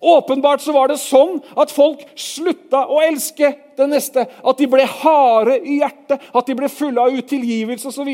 [0.00, 4.24] Åpenbart så var det sånn at folk slutta å elske det neste.
[4.24, 8.10] At de ble harde i hjertet, at de ble fulle av utilgivelse osv.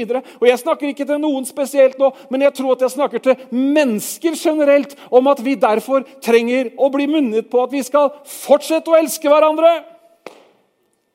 [0.49, 4.37] Jeg snakker ikke til noen spesielt nå, men jeg tror at jeg snakker til mennesker
[4.39, 8.99] generelt om at vi derfor trenger å bli munnet på at vi skal fortsette å
[8.99, 9.79] elske hverandre.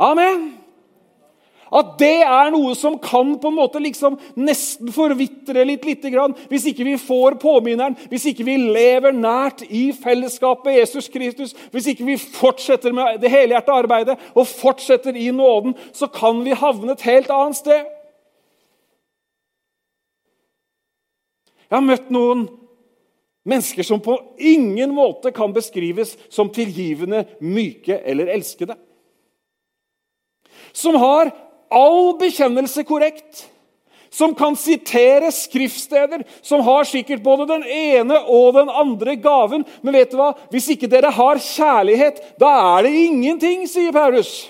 [0.02, 0.63] Amen.
[1.74, 6.36] At det er noe som kan på en måte liksom nesten forvitre litt lite grann,
[6.52, 11.90] hvis ikke vi får påminneren, hvis ikke vi lever nært i fellesskapet Jesus Kristus, hvis
[11.90, 16.94] ikke vi fortsetter med det helhjertede arbeidet og fortsetter i nåden, så kan vi havne
[16.94, 17.88] et helt annet sted.
[21.74, 22.44] Jeg har møtt noen
[23.50, 28.78] mennesker som på ingen måte kan beskrives som tilgivende, myke eller elskede.
[30.70, 31.34] Som har
[31.74, 33.48] all bekjennelse korrekt,
[34.14, 39.66] som kan sitere skriftsteder, som har sikkert både den ene og den andre gaven.
[39.82, 40.34] Men vet du hva?
[40.54, 44.44] hvis ikke dere har kjærlighet, da er det ingenting, sier Paulus.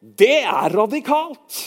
[0.00, 1.60] Det er radikalt.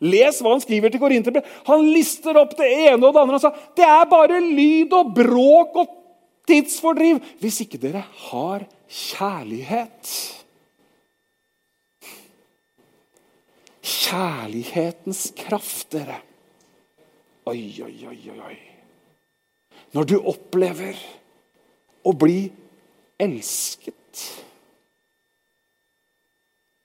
[0.00, 1.48] Les hva han skriver til Korinterbrevet.
[1.68, 3.36] Han lister opp det ene og det andre.
[3.36, 5.96] Han sa det er bare lyd og bråk og
[6.48, 10.12] tidsfordriv hvis ikke dere har kjærlighet.
[13.90, 16.20] Kjærlighetens kraft, dere.
[17.50, 18.58] Oi, oi, oi, oi.
[19.96, 20.98] Når du opplever
[22.06, 22.44] å bli
[23.20, 23.96] elsket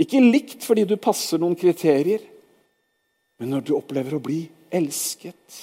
[0.02, 2.24] Ikke likt fordi du passer noen kriterier,
[3.39, 4.41] men når du opplever å bli
[4.76, 5.60] elsket,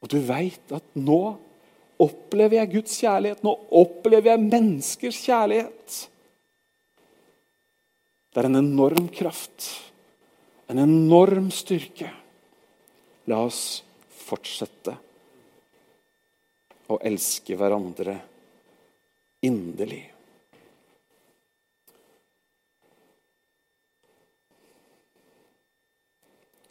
[0.00, 1.20] og du veit at nå
[2.00, 5.98] opplever jeg Guds kjærlighet, nå opplever jeg menneskers kjærlighet
[8.32, 9.68] Det er en enorm kraft
[10.68, 12.10] en enorm styrke.
[13.28, 13.82] La oss
[14.28, 14.94] fortsette
[16.88, 18.14] å elske hverandre
[19.44, 20.04] inderlig.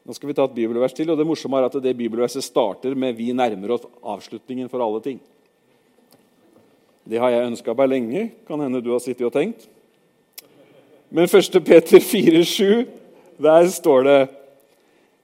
[0.07, 2.95] Nå skal vi ta et bibelvers til, og det morsomme er at det bibelverset starter
[2.95, 5.19] med 'Vi nærmer oss avslutningen for alle ting'.
[7.03, 8.31] Det har jeg ønska meg lenge.
[8.47, 9.67] Kan hende du har sittet og tenkt.
[11.09, 11.63] Men 1.
[11.63, 12.96] Peter 4,7
[13.37, 14.19] der står det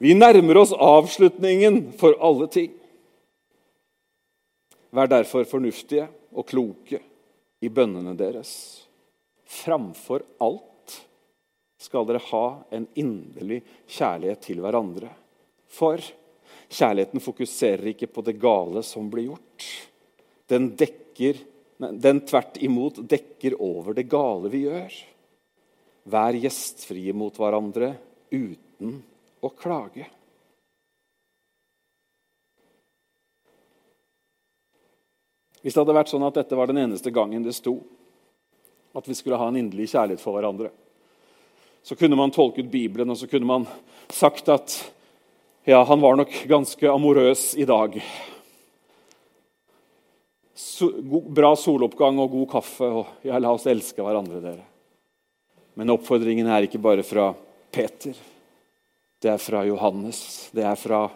[0.04, 2.72] Vi nærmer oss avslutningen for alle ting.
[4.94, 7.00] Vær derfor fornuftige og kloke
[7.64, 8.52] i bønnene deres.
[9.48, 10.98] Framfor alt
[11.82, 15.10] skal dere ha en inderlig kjærlighet til hverandre.
[15.72, 16.02] For
[16.74, 19.72] kjærligheten fokuserer ikke på det gale som blir gjort,
[20.48, 21.40] Den dekker
[21.80, 24.94] Den tvert imot dekker over det gale vi gjør.
[26.04, 27.94] Vær gjestfrie mot hverandre
[28.34, 28.98] uten
[29.44, 30.08] å klage.
[35.64, 37.78] Hvis det hadde vært sånn at dette var den eneste gangen det sto
[38.94, 40.74] at vi skulle ha en inderlig kjærlighet for hverandre,
[41.84, 43.68] så kunne man tolket Bibelen og så kunne man
[44.12, 44.76] sagt at
[45.64, 47.96] ja, han var nok ganske amorøs i dag.
[50.52, 50.90] So,
[51.32, 54.73] bra soloppgang og god kaffe, og ja, la oss elske hverandre, dere.
[55.80, 57.32] Men oppfordringen er ikke bare fra
[57.74, 58.16] Peter.
[59.24, 60.50] Det er fra Johannes.
[60.54, 61.08] Det er fra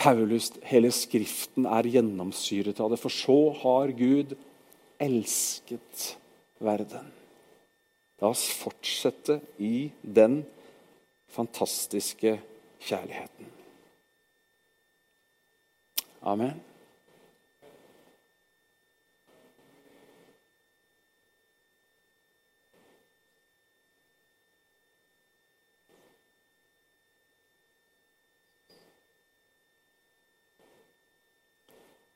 [0.00, 0.50] Paulus.
[0.66, 3.00] Hele Skriften er gjennomsyret av det.
[3.02, 4.34] For så har Gud
[5.02, 6.16] elsket
[6.58, 7.12] verden.
[8.20, 10.40] La oss fortsette i den
[11.36, 12.38] fantastiske
[12.80, 13.52] kjærligheten.
[16.26, 16.56] Amen.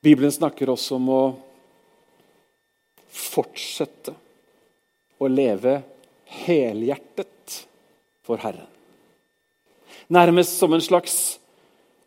[0.01, 1.23] Bibelen snakker også om å
[3.11, 4.15] fortsette
[5.21, 5.81] å leve
[6.47, 7.59] helhjertet
[8.25, 8.69] for Herren.
[10.11, 11.19] Nærmest som en slags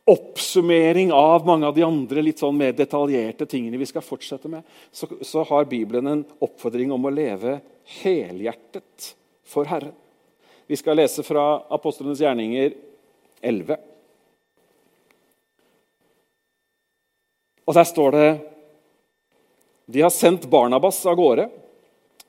[0.09, 4.65] oppsummering av mange av de andre litt sånn mer detaljerte tingene vi skal fortsette med,
[4.91, 7.59] så, så har Bibelen en oppfordring om å leve
[8.01, 9.13] helhjertet
[9.47, 9.93] for Herren.
[10.67, 12.73] Vi skal lese fra Apostlenes gjerninger
[13.43, 13.77] 11.
[17.63, 18.27] Og der står det
[19.85, 21.49] De har sendt Barnabas av gårde.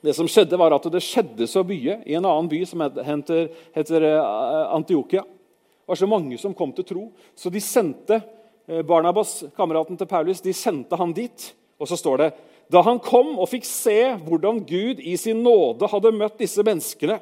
[0.05, 3.47] Det som skjedde var at det skjedde så mye i en annen by som heter,
[3.73, 5.23] heter eh, Antiokia.
[5.25, 10.11] Det var så mange som kom til tro, så de sendte eh, Barnabas, kameraten til
[10.11, 11.47] Paulus, de sendte han dit.
[11.81, 12.29] Og så står det
[12.73, 17.19] da han kom og fikk se hvordan Gud i sin nåde hadde møtt disse menneskene,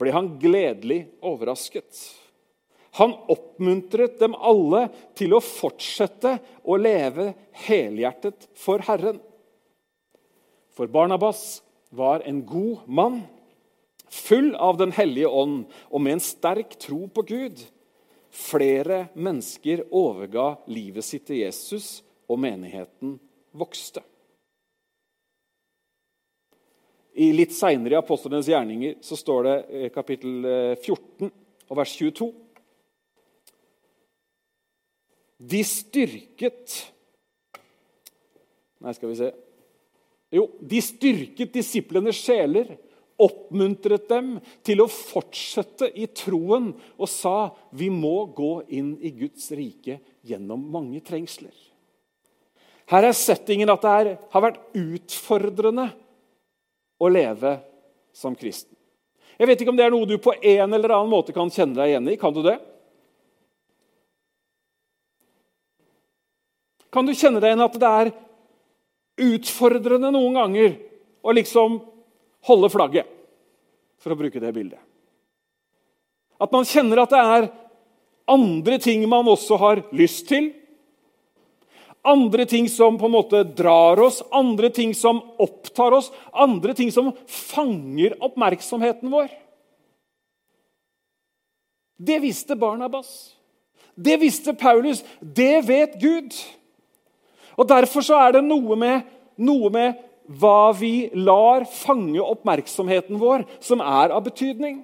[0.00, 2.04] ble han gledelig overrasket.
[2.94, 4.86] Han oppmuntret dem alle
[5.18, 7.32] til å fortsette å leve
[7.66, 9.18] helhjertet for Herren.
[10.74, 11.62] For Barnabas
[11.94, 13.22] var en god mann,
[14.10, 17.64] full av Den hellige ånd og med en sterk tro på Gud.
[18.30, 23.18] Flere mennesker overga livet sitt til Jesus, og menigheten
[23.54, 24.02] vokste.
[27.14, 30.40] I Litt seinere i Apostlenes gjerninger så står det eh, kapittel
[30.80, 31.34] 14 eh,
[31.70, 32.30] og vers 22.
[35.38, 36.74] De styrket
[38.84, 39.30] Nei, skal vi se
[40.34, 42.74] Jo, de styrket disiplenes sjeler,
[43.22, 44.32] oppmuntret dem
[44.66, 50.64] til å fortsette i troen og sa vi må gå inn i Guds rike gjennom
[50.74, 51.54] mange trengsler.
[52.90, 55.86] Her er settingen at det er, har vært utfordrende
[56.98, 57.56] å leve
[58.14, 58.74] som kristen.
[59.38, 61.78] Jeg vet ikke om det er noe du på en eller annen måte kan kjenne
[61.78, 62.18] deg igjen i.
[62.18, 62.58] Kan du det?
[66.94, 68.12] Kan du kjenne deg igjen at det er
[69.34, 70.76] utfordrende noen ganger
[71.26, 71.80] å liksom
[72.46, 73.08] holde flagget,
[73.98, 74.78] for å bruke det bildet?
[76.38, 77.48] At man kjenner at det er
[78.30, 80.52] andre ting man også har lyst til.
[82.04, 86.92] Andre ting som på en måte drar oss, andre ting som opptar oss, andre ting
[86.92, 89.30] som fanger oppmerksomheten vår.
[91.96, 93.32] Det visste Barnabas.
[93.94, 95.04] Det visste Paulus.
[95.20, 96.34] Det vet Gud.
[97.56, 99.04] Og Derfor så er det noe med,
[99.36, 100.02] noe med
[100.40, 104.82] hva vi lar fange oppmerksomheten vår, som er av betydning.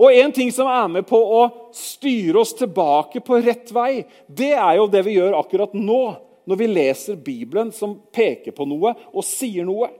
[0.00, 1.42] Og En ting som er med på å
[1.76, 6.02] styre oss tilbake på rett vei, det er jo det vi gjør akkurat nå,
[6.48, 9.92] når vi leser Bibelen, som peker på noe og sier noe.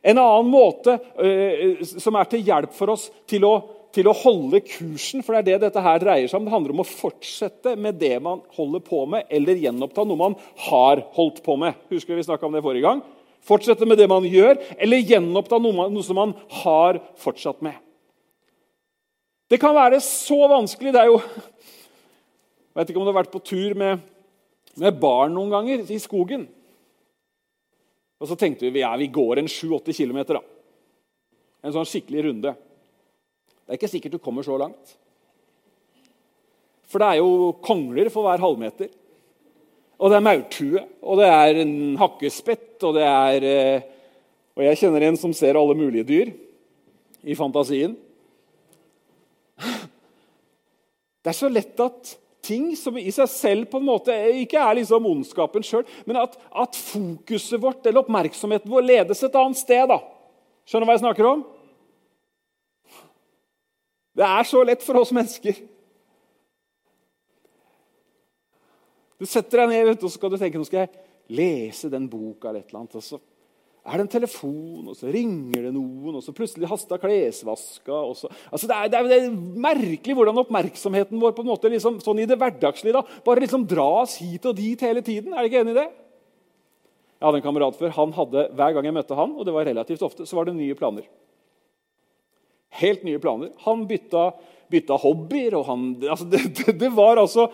[0.00, 3.54] En annen måte uh, som er til hjelp for oss til å
[3.96, 6.46] til å holde kursen, for det er det dette her dreier seg om.
[6.46, 10.36] Det handler om å fortsette med det man holder på med, eller gjenoppta noe man
[10.68, 11.78] har holdt på med.
[11.92, 13.02] Husker vi om det forrige gang?
[13.46, 17.78] Fortsette med det man gjør, eller gjenoppta noe, noe som man har fortsatt med.
[19.46, 20.92] Det kan være så vanskelig.
[20.92, 24.02] Det er jo Jeg vet ikke om du har vært på tur med,
[24.76, 26.42] med barn noen ganger i skogen.
[28.20, 30.18] Og så tenkte vi ja, vi går en 7-8 km.
[30.28, 30.42] Da.
[31.64, 32.52] En sånn skikkelig runde.
[33.66, 34.94] Det er ikke sikkert du kommer så langt.
[36.86, 38.92] For det er jo kongler for hver halvmeter.
[39.98, 43.92] Og det er maurtue, og det er en hakkespett, og det er eh,
[44.56, 46.30] Og jeg kjenner en som ser alle mulige dyr
[47.20, 47.92] i fantasien.
[51.20, 52.14] Det er så lett at
[52.46, 56.38] ting som i seg selv på en måte ikke er liksom ondskapen sjøl, men at,
[56.54, 59.90] at, fokuset vårt eller oppmerksomheten vår ledes et annet sted.
[59.90, 59.98] da.
[60.64, 61.44] Skjønner du hva jeg snakker om?
[64.16, 65.58] Det er så lett for oss mennesker.
[69.16, 72.50] Du setter deg ned og så skal du tenke nå skal jeg lese den boka.
[72.50, 73.20] eller et eller annet, og så
[73.86, 78.30] er det en telefon, og så ringer det noen, og så plutselig hasta klesvaska så,
[78.50, 82.00] altså det, er, det, er, det, er, merkelig hvordan oppmerksomheten vår på en måte liksom,
[82.02, 85.36] sånn i det hverdagslige da, bare liksom dras hit og dit hele tiden.
[85.36, 85.86] Er du ikke enig i det?
[87.16, 87.94] Jeg hadde en kamerat før.
[87.96, 90.56] han hadde, Hver gang jeg møtte han, og det var relativt ofte, så var det
[90.58, 91.06] nye planer.
[92.80, 93.54] Helt nye planer.
[93.64, 94.28] Han bytta,
[94.72, 95.56] bytta hobbyer.
[95.58, 97.50] og han, altså det, det var altså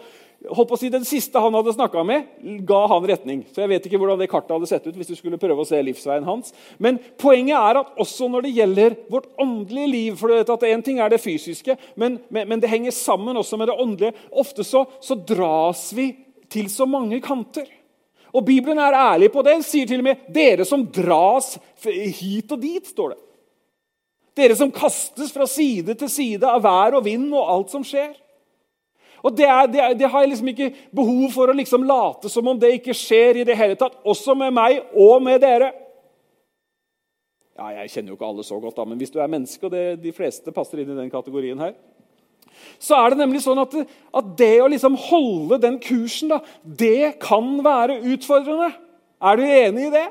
[0.51, 2.27] holdt på å si, Den siste han hadde snakka med,
[2.67, 3.43] ga han retning.
[3.53, 4.97] Så jeg vet ikke hvordan det kartet hadde sett ut.
[4.97, 6.53] hvis du skulle prøve å se livsveien hans.
[6.83, 10.69] Men poenget er at også når det gjelder vårt åndelige liv for du vet at
[10.73, 14.17] En ting er det fysiske, men, men, men det henger sammen også med det åndelige.
[14.33, 16.13] Ofte så, så, dras vi
[16.51, 17.69] til så mange kanter.
[18.33, 19.61] Og Bibelen er ærlig på det.
[19.65, 22.89] sier til og med 'dere som dras hit og dit'.
[22.89, 23.19] står det.
[24.37, 28.15] Dere som kastes fra side til side av vær og vind og alt som skjer.
[29.23, 32.31] Og det, er, det, er, det, har jeg liksom ikke behov for å liksom late
[32.33, 34.01] som om det ikke skjer i det hele tatt.
[34.09, 35.71] Også med meg og med dere.
[37.59, 39.75] Ja, Jeg kjenner jo ikke alle så godt, da, men hvis du er menneske, og
[39.75, 41.77] det, de fleste passer inn i den kategorien her,
[42.83, 43.75] så er det nemlig sånn at,
[44.19, 48.73] at det å liksom holde den kursen, da, det kan være utfordrende.
[49.23, 50.07] Er du enig i det?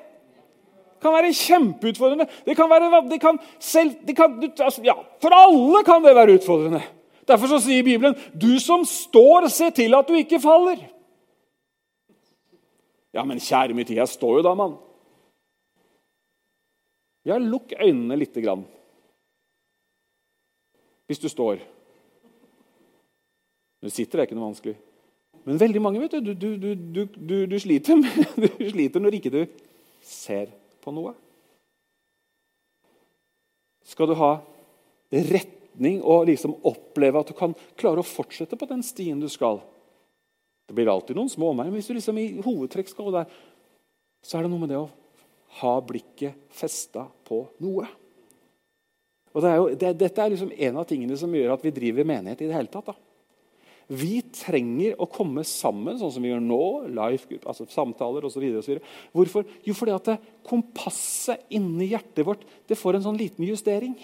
[1.02, 2.28] Kan være kjempeutfordrende.
[2.46, 6.36] Det kan være, det kan selv, det kan, altså, ja, For alle kan det være
[6.38, 6.82] utfordrende.
[7.28, 10.86] Derfor sier Bibelen, 'Du som står, se til at du ikke faller'.
[13.14, 14.78] Ja, men kjære min tid, jeg står jo da, mann.
[17.26, 18.66] Ja, lukk øynene lite grann.
[21.06, 21.58] Hvis du står.
[23.82, 24.78] Du sitter, er ikke noe vanskelig.
[25.46, 26.74] Men veldig mange vet du, du,
[27.30, 27.98] du, du sliter,
[28.74, 29.46] sliter når ikke du
[30.02, 31.14] ser på noe.
[33.88, 34.34] Skal du ha
[35.12, 39.62] retning og liksom oppleve at du kan klare å fortsette på den stien du skal.
[40.68, 43.32] Det blir alltid noen små omveier, men hvis du liksom i hovedtrekk skal gå der,
[44.24, 44.90] så er det noe med det å
[45.62, 47.88] ha blikket festa på noe.
[49.32, 51.74] Og det er jo, det, Dette er liksom en av tingene som gjør at vi
[51.76, 52.92] driver menighet i det hele tatt.
[52.92, 53.11] da.
[53.92, 56.64] Vi trenger å komme sammen, sånn som vi gjør nå.
[56.96, 58.46] live, altså Samtaler osv.
[59.12, 59.46] Hvorfor?
[59.68, 63.98] Jo, fordi at kompasset inni hjertet vårt det får en sånn liten justering.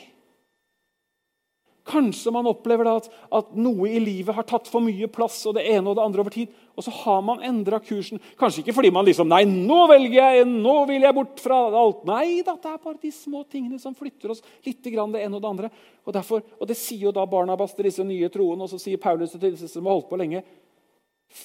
[1.87, 5.63] Kanskje man opplever at, at, noe i livet har tatt for mye plass, og det
[5.71, 6.51] ene og det andre over tid.
[6.75, 8.19] Og så har man endra kursen.
[8.39, 12.03] Kanskje ikke fordi man liksom Nei, nå velger jeg, nå vil jeg bort fra alt.
[12.09, 15.39] Nei da, det er bare de små tingene som flytter oss litt grann det ene
[15.39, 15.71] og det andre.
[16.03, 19.01] Og, derfor, og det sier jo da Barnabas til disse nye troene, og så sier
[19.01, 20.43] Paulus til disse som har holdt på lenge.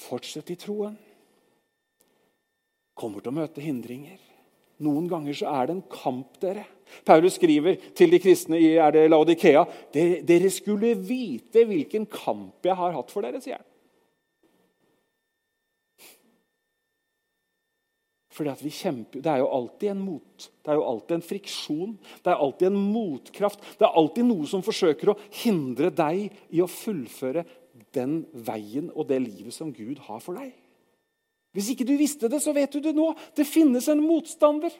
[0.02, 0.98] Fortsett i troen.
[2.98, 4.20] Kommer til å møte hindringer.
[4.82, 6.66] Noen ganger så er det en kamp, dere.
[7.04, 12.78] Paulus skriver til de kristne i er det Laodikea dere skulle vite hvilken kamp jeg
[12.78, 13.68] har hatt for dere, sier han.
[18.32, 21.22] Fordi at vi kjemper, Det er jo alltid en mot, det er jo alltid en
[21.22, 23.60] friksjon, det er alltid en motkraft.
[23.78, 27.44] Det er alltid noe som forsøker å hindre deg i å fullføre
[27.92, 30.54] den veien og det livet som Gud har for deg.
[31.52, 33.10] Hvis ikke du visste det, så vet du det nå.
[33.36, 34.72] Det finnes en motstander.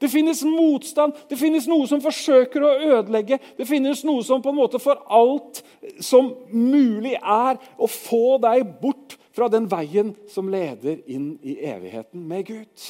[0.00, 3.38] Det finnes motstand, det finnes noe som forsøker å ødelegge.
[3.56, 5.62] Det finnes noe som på en måte for alt
[6.04, 12.22] som mulig er å få deg bort fra den veien som leder inn i evigheten
[12.28, 12.86] med Gud.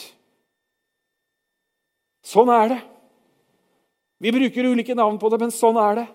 [2.27, 2.83] Sånn er det.
[4.23, 6.07] Vi bruker ulike navn på det, men sånn er det.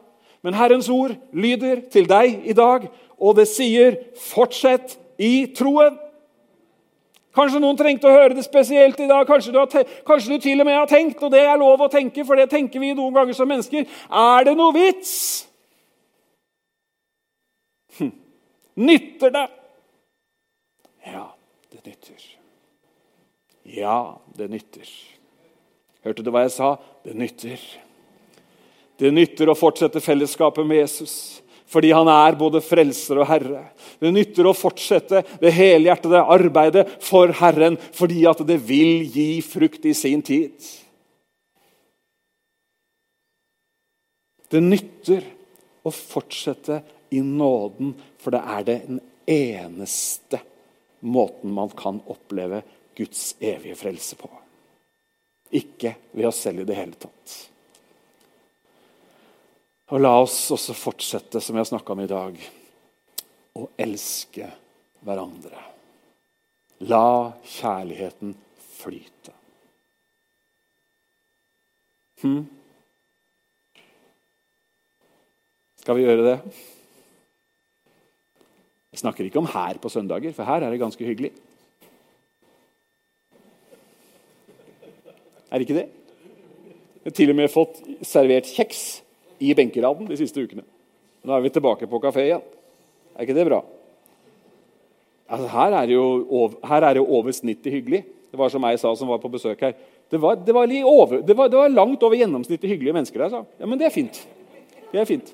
[0.41, 2.87] Men Herrens ord lyder til deg i dag,
[3.21, 5.99] og det sier 'fortsett i troen'.
[7.35, 9.23] Kanskje noen trengte å høre det spesielt i dag.
[9.27, 9.59] Kanskje du,
[10.07, 12.49] kanskje du, til og med har tenkt, og det er lov å tenke, for det
[12.51, 13.87] tenker vi noen ganger som mennesker.
[14.11, 15.13] Er det noe vits?
[17.99, 18.11] Hm.
[18.83, 19.45] Nytter det?
[21.07, 21.29] Ja,
[21.71, 22.27] det nytter.
[23.71, 23.97] Ja,
[24.35, 24.91] det nytter.
[26.03, 26.75] Hørte du hva jeg sa?
[27.05, 27.63] Det nytter.
[28.99, 31.40] Det nytter å fortsette fellesskapet med Jesus
[31.71, 33.63] fordi han er både frelser og herre.
[34.01, 39.85] Det nytter å fortsette det helhjertede arbeidet for Herren fordi at det vil gi frukt
[39.87, 40.57] i sin tid.
[44.51, 45.23] Det nytter
[45.87, 46.81] å fortsette
[47.15, 48.99] i nåden, for det er den
[49.31, 50.41] eneste
[51.07, 52.61] måten man kan oppleve
[52.97, 54.27] Guds evige frelse på.
[55.55, 57.50] Ikke ved oss selv i det hele tatt.
[59.91, 62.37] Og la oss også fortsette, som jeg har snakka om i dag,
[63.59, 64.47] å elske
[65.03, 65.59] hverandre.
[66.87, 68.31] La kjærligheten
[68.79, 69.35] flyte.
[72.23, 72.45] Hm?
[75.83, 76.37] Skal vi gjøre det?
[78.95, 81.35] Jeg snakker ikke om her på søndager, for her er det ganske hyggelig.
[85.51, 85.87] Er det ikke det?
[87.01, 89.01] Jeg har til og med fått servert kjeks
[89.41, 90.63] i benkeraden de siste ukene.
[91.25, 92.43] Nå er vi tilbake på kafé igjen.
[93.15, 93.61] Er ikke det bra?
[95.31, 98.03] Altså, her, er over, her, er det jo over snittet hyggelig.
[98.31, 99.75] Det var som jeg sa som var på besøk her.
[100.11, 103.29] Det var, det var, over, det var, det var langt over gjennomsnittet hyggelige mennesker der.
[103.29, 103.45] sa.
[103.59, 104.19] Ja, men det er fint.
[104.91, 105.31] Det er fint.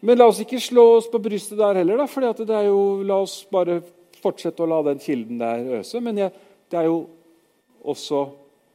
[0.00, 2.24] Men la oss ikke slå oss på brystet der heller, da, for
[2.64, 3.80] jo, la oss bare
[4.22, 6.00] fortsette å la den kilden der øse.
[6.00, 6.32] Men jeg,
[6.70, 7.00] det er jo
[7.84, 8.26] også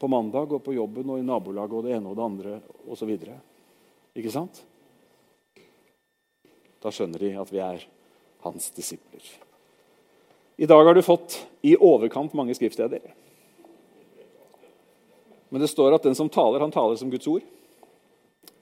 [0.02, 2.58] på mandag og på jobben og i nabolaget og det ene og det andre
[2.90, 3.12] osv.
[4.18, 4.64] Ikke sant?
[6.82, 7.84] Da skjønner de at vi er
[8.42, 9.22] hans disipler.
[10.58, 13.02] I dag har du fått i overkant mange skriftsteder.
[15.52, 17.46] Men det står at den som taler, han taler som Guds ord.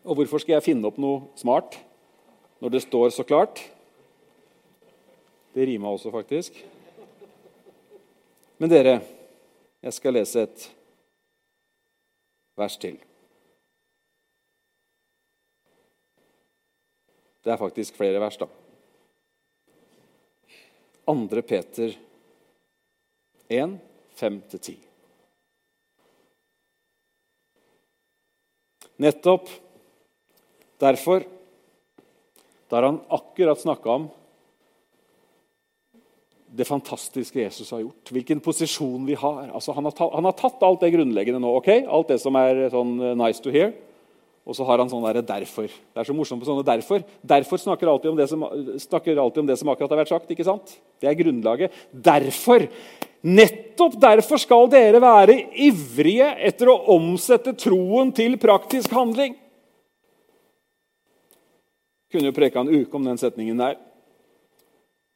[0.04, 1.78] Og hvorfor skal jeg finne opp noe smart
[2.60, 3.62] når det står så klart?
[5.56, 6.58] Det rima også, faktisk.
[8.60, 9.00] Men dere,
[9.84, 10.68] jeg skal lese et
[12.60, 12.99] vers til.
[17.39, 18.47] Det er faktisk flere vers, da.
[21.10, 21.41] 2.
[21.47, 21.95] Peter
[23.49, 23.80] 1,
[24.20, 24.76] 5-10.
[28.99, 29.47] Nettopp
[30.84, 31.24] derfor,
[32.70, 34.10] da han akkurat snakka om
[36.56, 40.38] det fantastiske Jesus har gjort, hvilken posisjon vi har altså, han, har tatt, han, har
[40.38, 41.70] tatt, alt det grunnleggende nå, ok?
[41.86, 43.76] alt det som er sånn eh, nice to hear.
[44.50, 45.70] Og så har han sånn derre 'derfor'.
[45.70, 47.04] Det er så morsomt på sånne 'derfor'.
[47.22, 50.32] Derfor snakker alltid om det som, alltid om det som akkurat har vært sagt.
[50.32, 50.80] ikke sant?
[51.00, 51.72] Det er grunnlaget.
[51.93, 52.66] Derfor,
[53.22, 59.36] nettopp derfor skal dere være ivrige etter å omsette troen til praktisk handling.
[62.10, 63.78] Kunne jo preka en uke om den setningen der.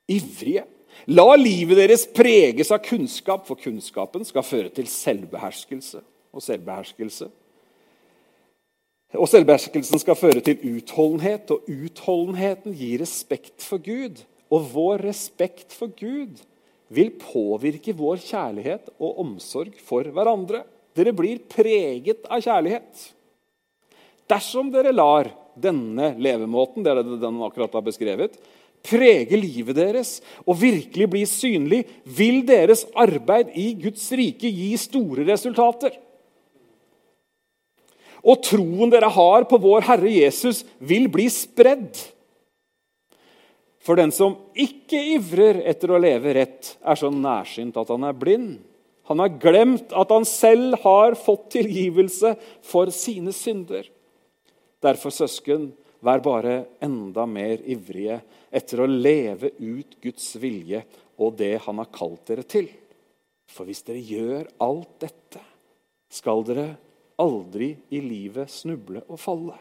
[0.07, 0.67] Ivrige.
[1.07, 6.03] La livet deres preges av kunnskap, for kunnskapen skal føre til selvbeherskelse.
[6.33, 7.29] Og selvbeherskelse
[9.13, 14.23] og Selvbeherskelsen skal føre til utholdenhet, og utholdenheten gir respekt for Gud.
[14.53, 16.41] Og vår respekt for Gud
[16.93, 20.63] vil påvirke vår kjærlighet og omsorg for hverandre.
[20.97, 23.07] Dere blir preget av kjærlighet.
[24.29, 28.37] Dersom dere lar denne levemåten det er det den akkurat har beskrevet,
[28.84, 35.25] prege livet deres og virkelig bli synlig, vil deres arbeid i Guds rike gi store
[35.29, 35.95] resultater.
[38.23, 41.99] Og troen dere har på vår Herre Jesus, vil bli spredd.
[43.84, 48.15] For den som ikke ivrer etter å leve rett, er så nærsynt at han er
[48.15, 48.61] blind.
[49.11, 53.89] Han har glemt at han selv har fått tilgivelse for sine synder.
[54.84, 55.73] Derfor, søsken,
[56.04, 58.20] vær bare enda mer ivrige
[58.51, 60.84] etter å leve ut Guds vilje
[61.24, 62.68] og det han har kalt dere til.
[63.49, 65.41] For hvis dere gjør alt dette,
[66.14, 66.68] skal dere
[67.22, 69.58] aldri i livet snuble og falle.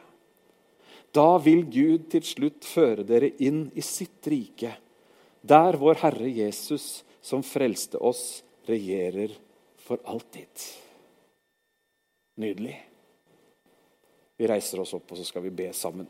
[1.12, 4.72] Da vil Gud til slutt føre dere inn i sitt rike,
[5.42, 9.34] der vår Herre Jesus, som frelste oss, regjerer
[9.82, 10.64] for alltid.
[12.40, 12.78] Nydelig.
[14.38, 16.08] Vi reiser oss opp, og så skal vi be sammen.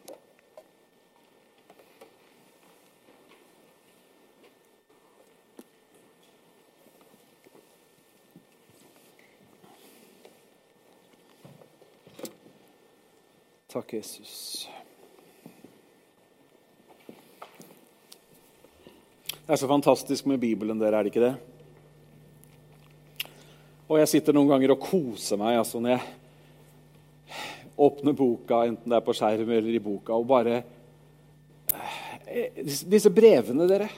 [13.73, 14.69] Takk, Jesus.
[19.33, 21.31] Det er så fantastisk med Bibelen, dere, er det ikke det?
[23.89, 27.39] Og jeg sitter noen ganger og koser meg altså, når jeg
[27.87, 30.59] åpner boka, enten det er på skjerm eller i boka, og bare
[32.29, 33.89] eh, Disse brevene, dere.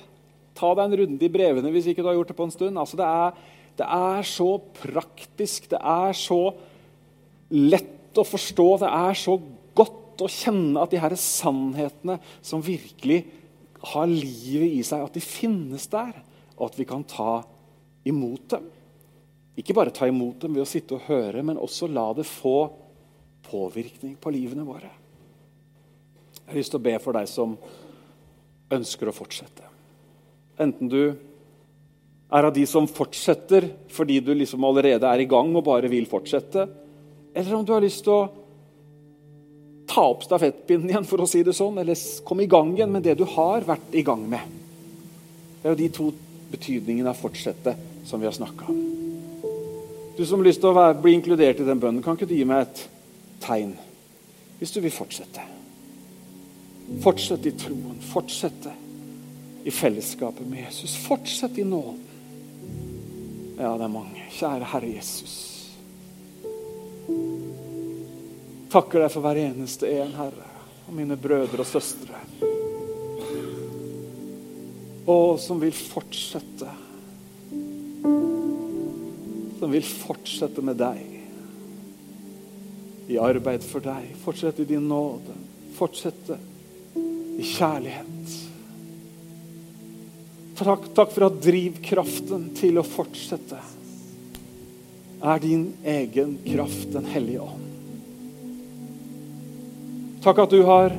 [0.54, 2.78] Ta deg en runde i brevene hvis ikke du har gjort det på en stund.
[2.78, 4.48] Altså, det, er, det er så
[4.78, 6.40] praktisk, det er så
[7.50, 9.38] lett å forstå, det er så
[10.14, 13.24] godt å kjenne at de her sannhetene som virkelig
[13.94, 16.14] har livet i seg, at de finnes der,
[16.54, 17.42] og at vi kan ta
[18.06, 18.70] imot dem.
[19.58, 22.70] Ikke bare ta imot dem ved å sitte og høre, men også la det få
[23.44, 24.90] påvirkning på livene våre.
[26.44, 27.54] Jeg har lyst til å be for deg som
[28.74, 29.68] ønsker å fortsette.
[30.60, 31.02] Enten du
[32.34, 36.08] er av de som fortsetter fordi du liksom allerede er i gang og bare vil
[36.10, 36.66] fortsette,
[37.34, 38.43] eller om du har lyst til å
[39.86, 43.04] ta opp stafettpinnen igjen, for å si det sånn, eller komme i gang igjen med
[43.06, 44.40] det du har vært i gang med.
[45.60, 46.10] Det er jo de to
[46.50, 48.82] betydningene av 'fortsette' som vi har snakka om.
[50.16, 52.34] Du som har lyst til å være, bli inkludert i den bønnen, kan ikke du
[52.34, 52.88] gi meg et
[53.40, 53.74] tegn
[54.58, 55.42] hvis du vil fortsette?
[57.02, 57.98] Fortsett i troen.
[58.00, 58.72] Fortsette
[59.64, 60.96] i fellesskapet med Jesus.
[60.96, 62.00] Fortsett i nåden.
[63.58, 64.22] Ja, det er mange.
[64.30, 65.53] Kjære Herre Jesus.
[68.74, 70.48] Takker deg for hver eneste en, Herre,
[70.88, 72.18] og mine brødre og søstre.
[75.06, 76.72] Og som vil fortsette.
[79.60, 81.04] Som vil fortsette med deg.
[83.14, 84.08] I arbeid for deg.
[84.24, 85.36] Fortsette i din nåde.
[85.78, 86.40] Fortsette
[86.98, 88.34] i kjærlighet.
[90.58, 93.62] Takk, takk for at drivkraften til å fortsette
[95.24, 97.63] er din egen kraft, Den hellige ånd.
[100.24, 100.92] Takk at du har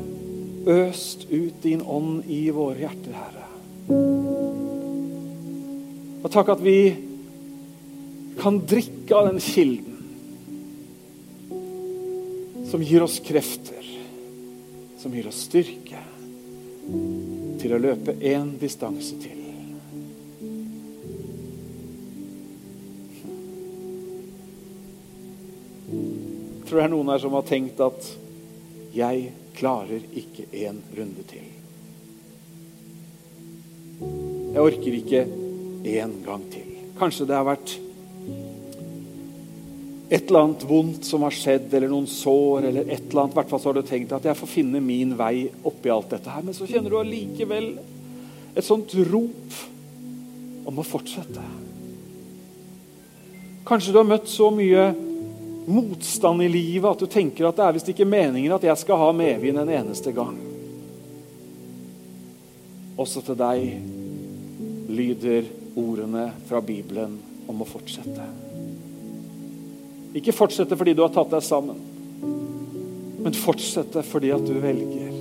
[0.69, 3.45] øst ut din ånd i våre hjerter, Herre.
[6.21, 6.93] Og takk at vi
[8.37, 9.95] kan drikke av den kilden
[12.69, 13.87] som gir oss krefter,
[15.01, 16.01] som gir oss styrke
[17.63, 19.41] til å løpe én distanse til.
[25.89, 28.11] Jeg tror det er noen her som har tenkt at
[28.95, 31.51] 'jeg klarer ikke en runde til'.
[34.53, 35.27] Jeg orker ikke
[35.83, 36.67] én gang til.
[36.99, 37.79] Kanskje det har vært
[40.09, 43.35] et eller annet vondt som har skjedd, eller noen sår, eller et eller annet.
[43.35, 46.29] Hvert fall så har du tenkt at jeg får finne min vei oppi alt dette
[46.29, 46.45] her.
[46.45, 47.71] Men så kjenner du allikevel
[48.55, 49.57] et sånt rop
[50.65, 51.43] om å fortsette.
[53.65, 54.85] Kanskje du har møtt så mye
[55.65, 58.99] motstand i livet at du tenker at det er visst ikke meningen at jeg skal
[59.01, 60.37] ha medvind en eneste gang.
[63.01, 63.65] Også til deg
[64.95, 67.17] lyder ordene fra Bibelen
[67.49, 68.27] om å fortsette.
[70.15, 71.81] Ikke fortsette fordi du har tatt deg sammen,
[73.25, 75.11] men fortsette fordi at du velger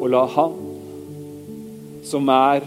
[0.00, 0.56] å la Han,
[2.04, 2.64] som er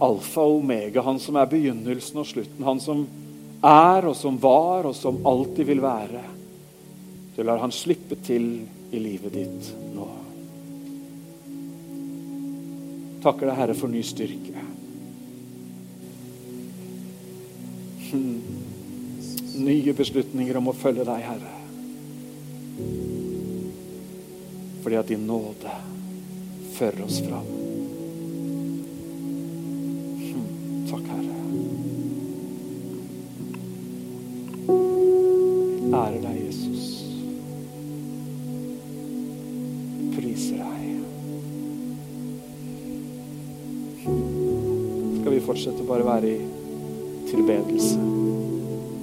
[0.00, 3.02] alfa og omega, han som er begynnelsen og slutten, han som
[3.64, 6.22] er og som var og som alltid vil være.
[7.36, 8.48] Du lar han slippe til
[8.90, 10.06] i livet ditt nå.
[13.22, 14.64] Takker deg, Herre, for ny styrke.
[18.08, 18.40] Hmm.
[19.58, 21.54] Nye beslutninger om å følge deg, Herre.
[24.84, 25.74] Fordi at din nåde
[26.78, 27.48] fører oss fram.
[30.22, 30.46] Hmm.
[30.88, 31.27] Takk, Herre.
[45.58, 46.38] Fortsette å bare være i
[47.26, 47.98] tilbedelse?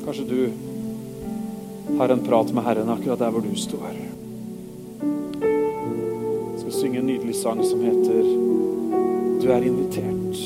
[0.06, 3.98] Kanskje du har en prat med Herren akkurat der hvor du står.
[5.02, 8.24] Jeg skal synge en nydelig sang som heter
[9.42, 10.40] 'Du er invitert'.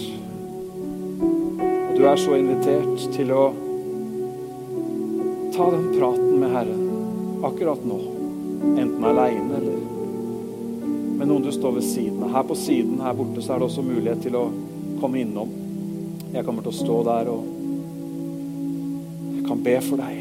[1.92, 3.54] Og du er så invitert til å
[5.54, 6.90] ta den praten med Herren
[7.44, 8.00] akkurat nå.
[8.82, 9.80] Enten aleine eller
[11.20, 12.30] med noen du står ved siden av.
[12.34, 14.50] Her på siden her borte så er det også mulighet til å
[15.00, 15.69] komme innom.
[16.30, 17.46] Jeg kommer til å stå der og
[19.34, 20.18] jeg kan be for deg.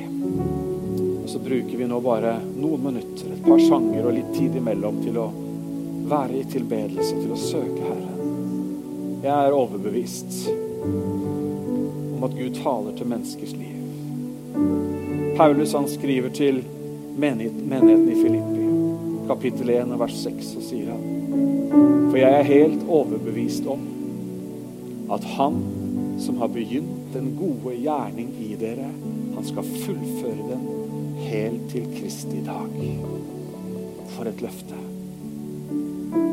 [1.20, 5.02] Og så bruker vi nå bare noen minutter, et par sanger og litt tid imellom
[5.02, 5.26] til å
[6.08, 9.18] være i tilbedelse, til å søke Herren.
[9.20, 10.38] Jeg er overbevist
[12.14, 13.76] om at Gud taler til menneskers liv.
[15.36, 16.62] Paulus han skriver til
[17.20, 18.64] menigheten i Filippi,
[19.28, 21.04] kapittel 1, vers 6, og sier han
[22.08, 23.84] For jeg er helt overbevist om
[25.12, 25.60] at Han
[26.18, 28.90] som har begynt den gode gjerning i dere,
[29.34, 30.66] han skal fullføre den
[31.28, 32.74] helt til Kristi dag.
[34.16, 34.78] For et løfte.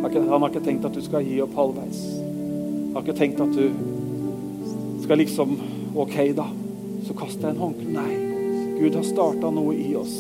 [0.06, 2.02] Han har ikke tenkt at du skal gi opp halvveis.
[2.16, 5.58] Han har ikke tenkt at du skal liksom
[5.96, 6.48] OK, da.
[7.06, 7.92] Så kaster jeg en håndkle.
[7.94, 8.14] Nei.
[8.80, 10.16] Gud har starta noe i oss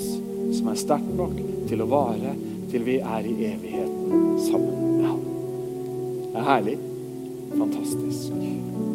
[0.55, 1.37] som er sterkt nok
[1.69, 2.35] til å vare
[2.71, 5.23] til vi er i evigheten sammen med ham.
[6.31, 6.77] Det er herlig.
[7.55, 8.94] Fantastisk.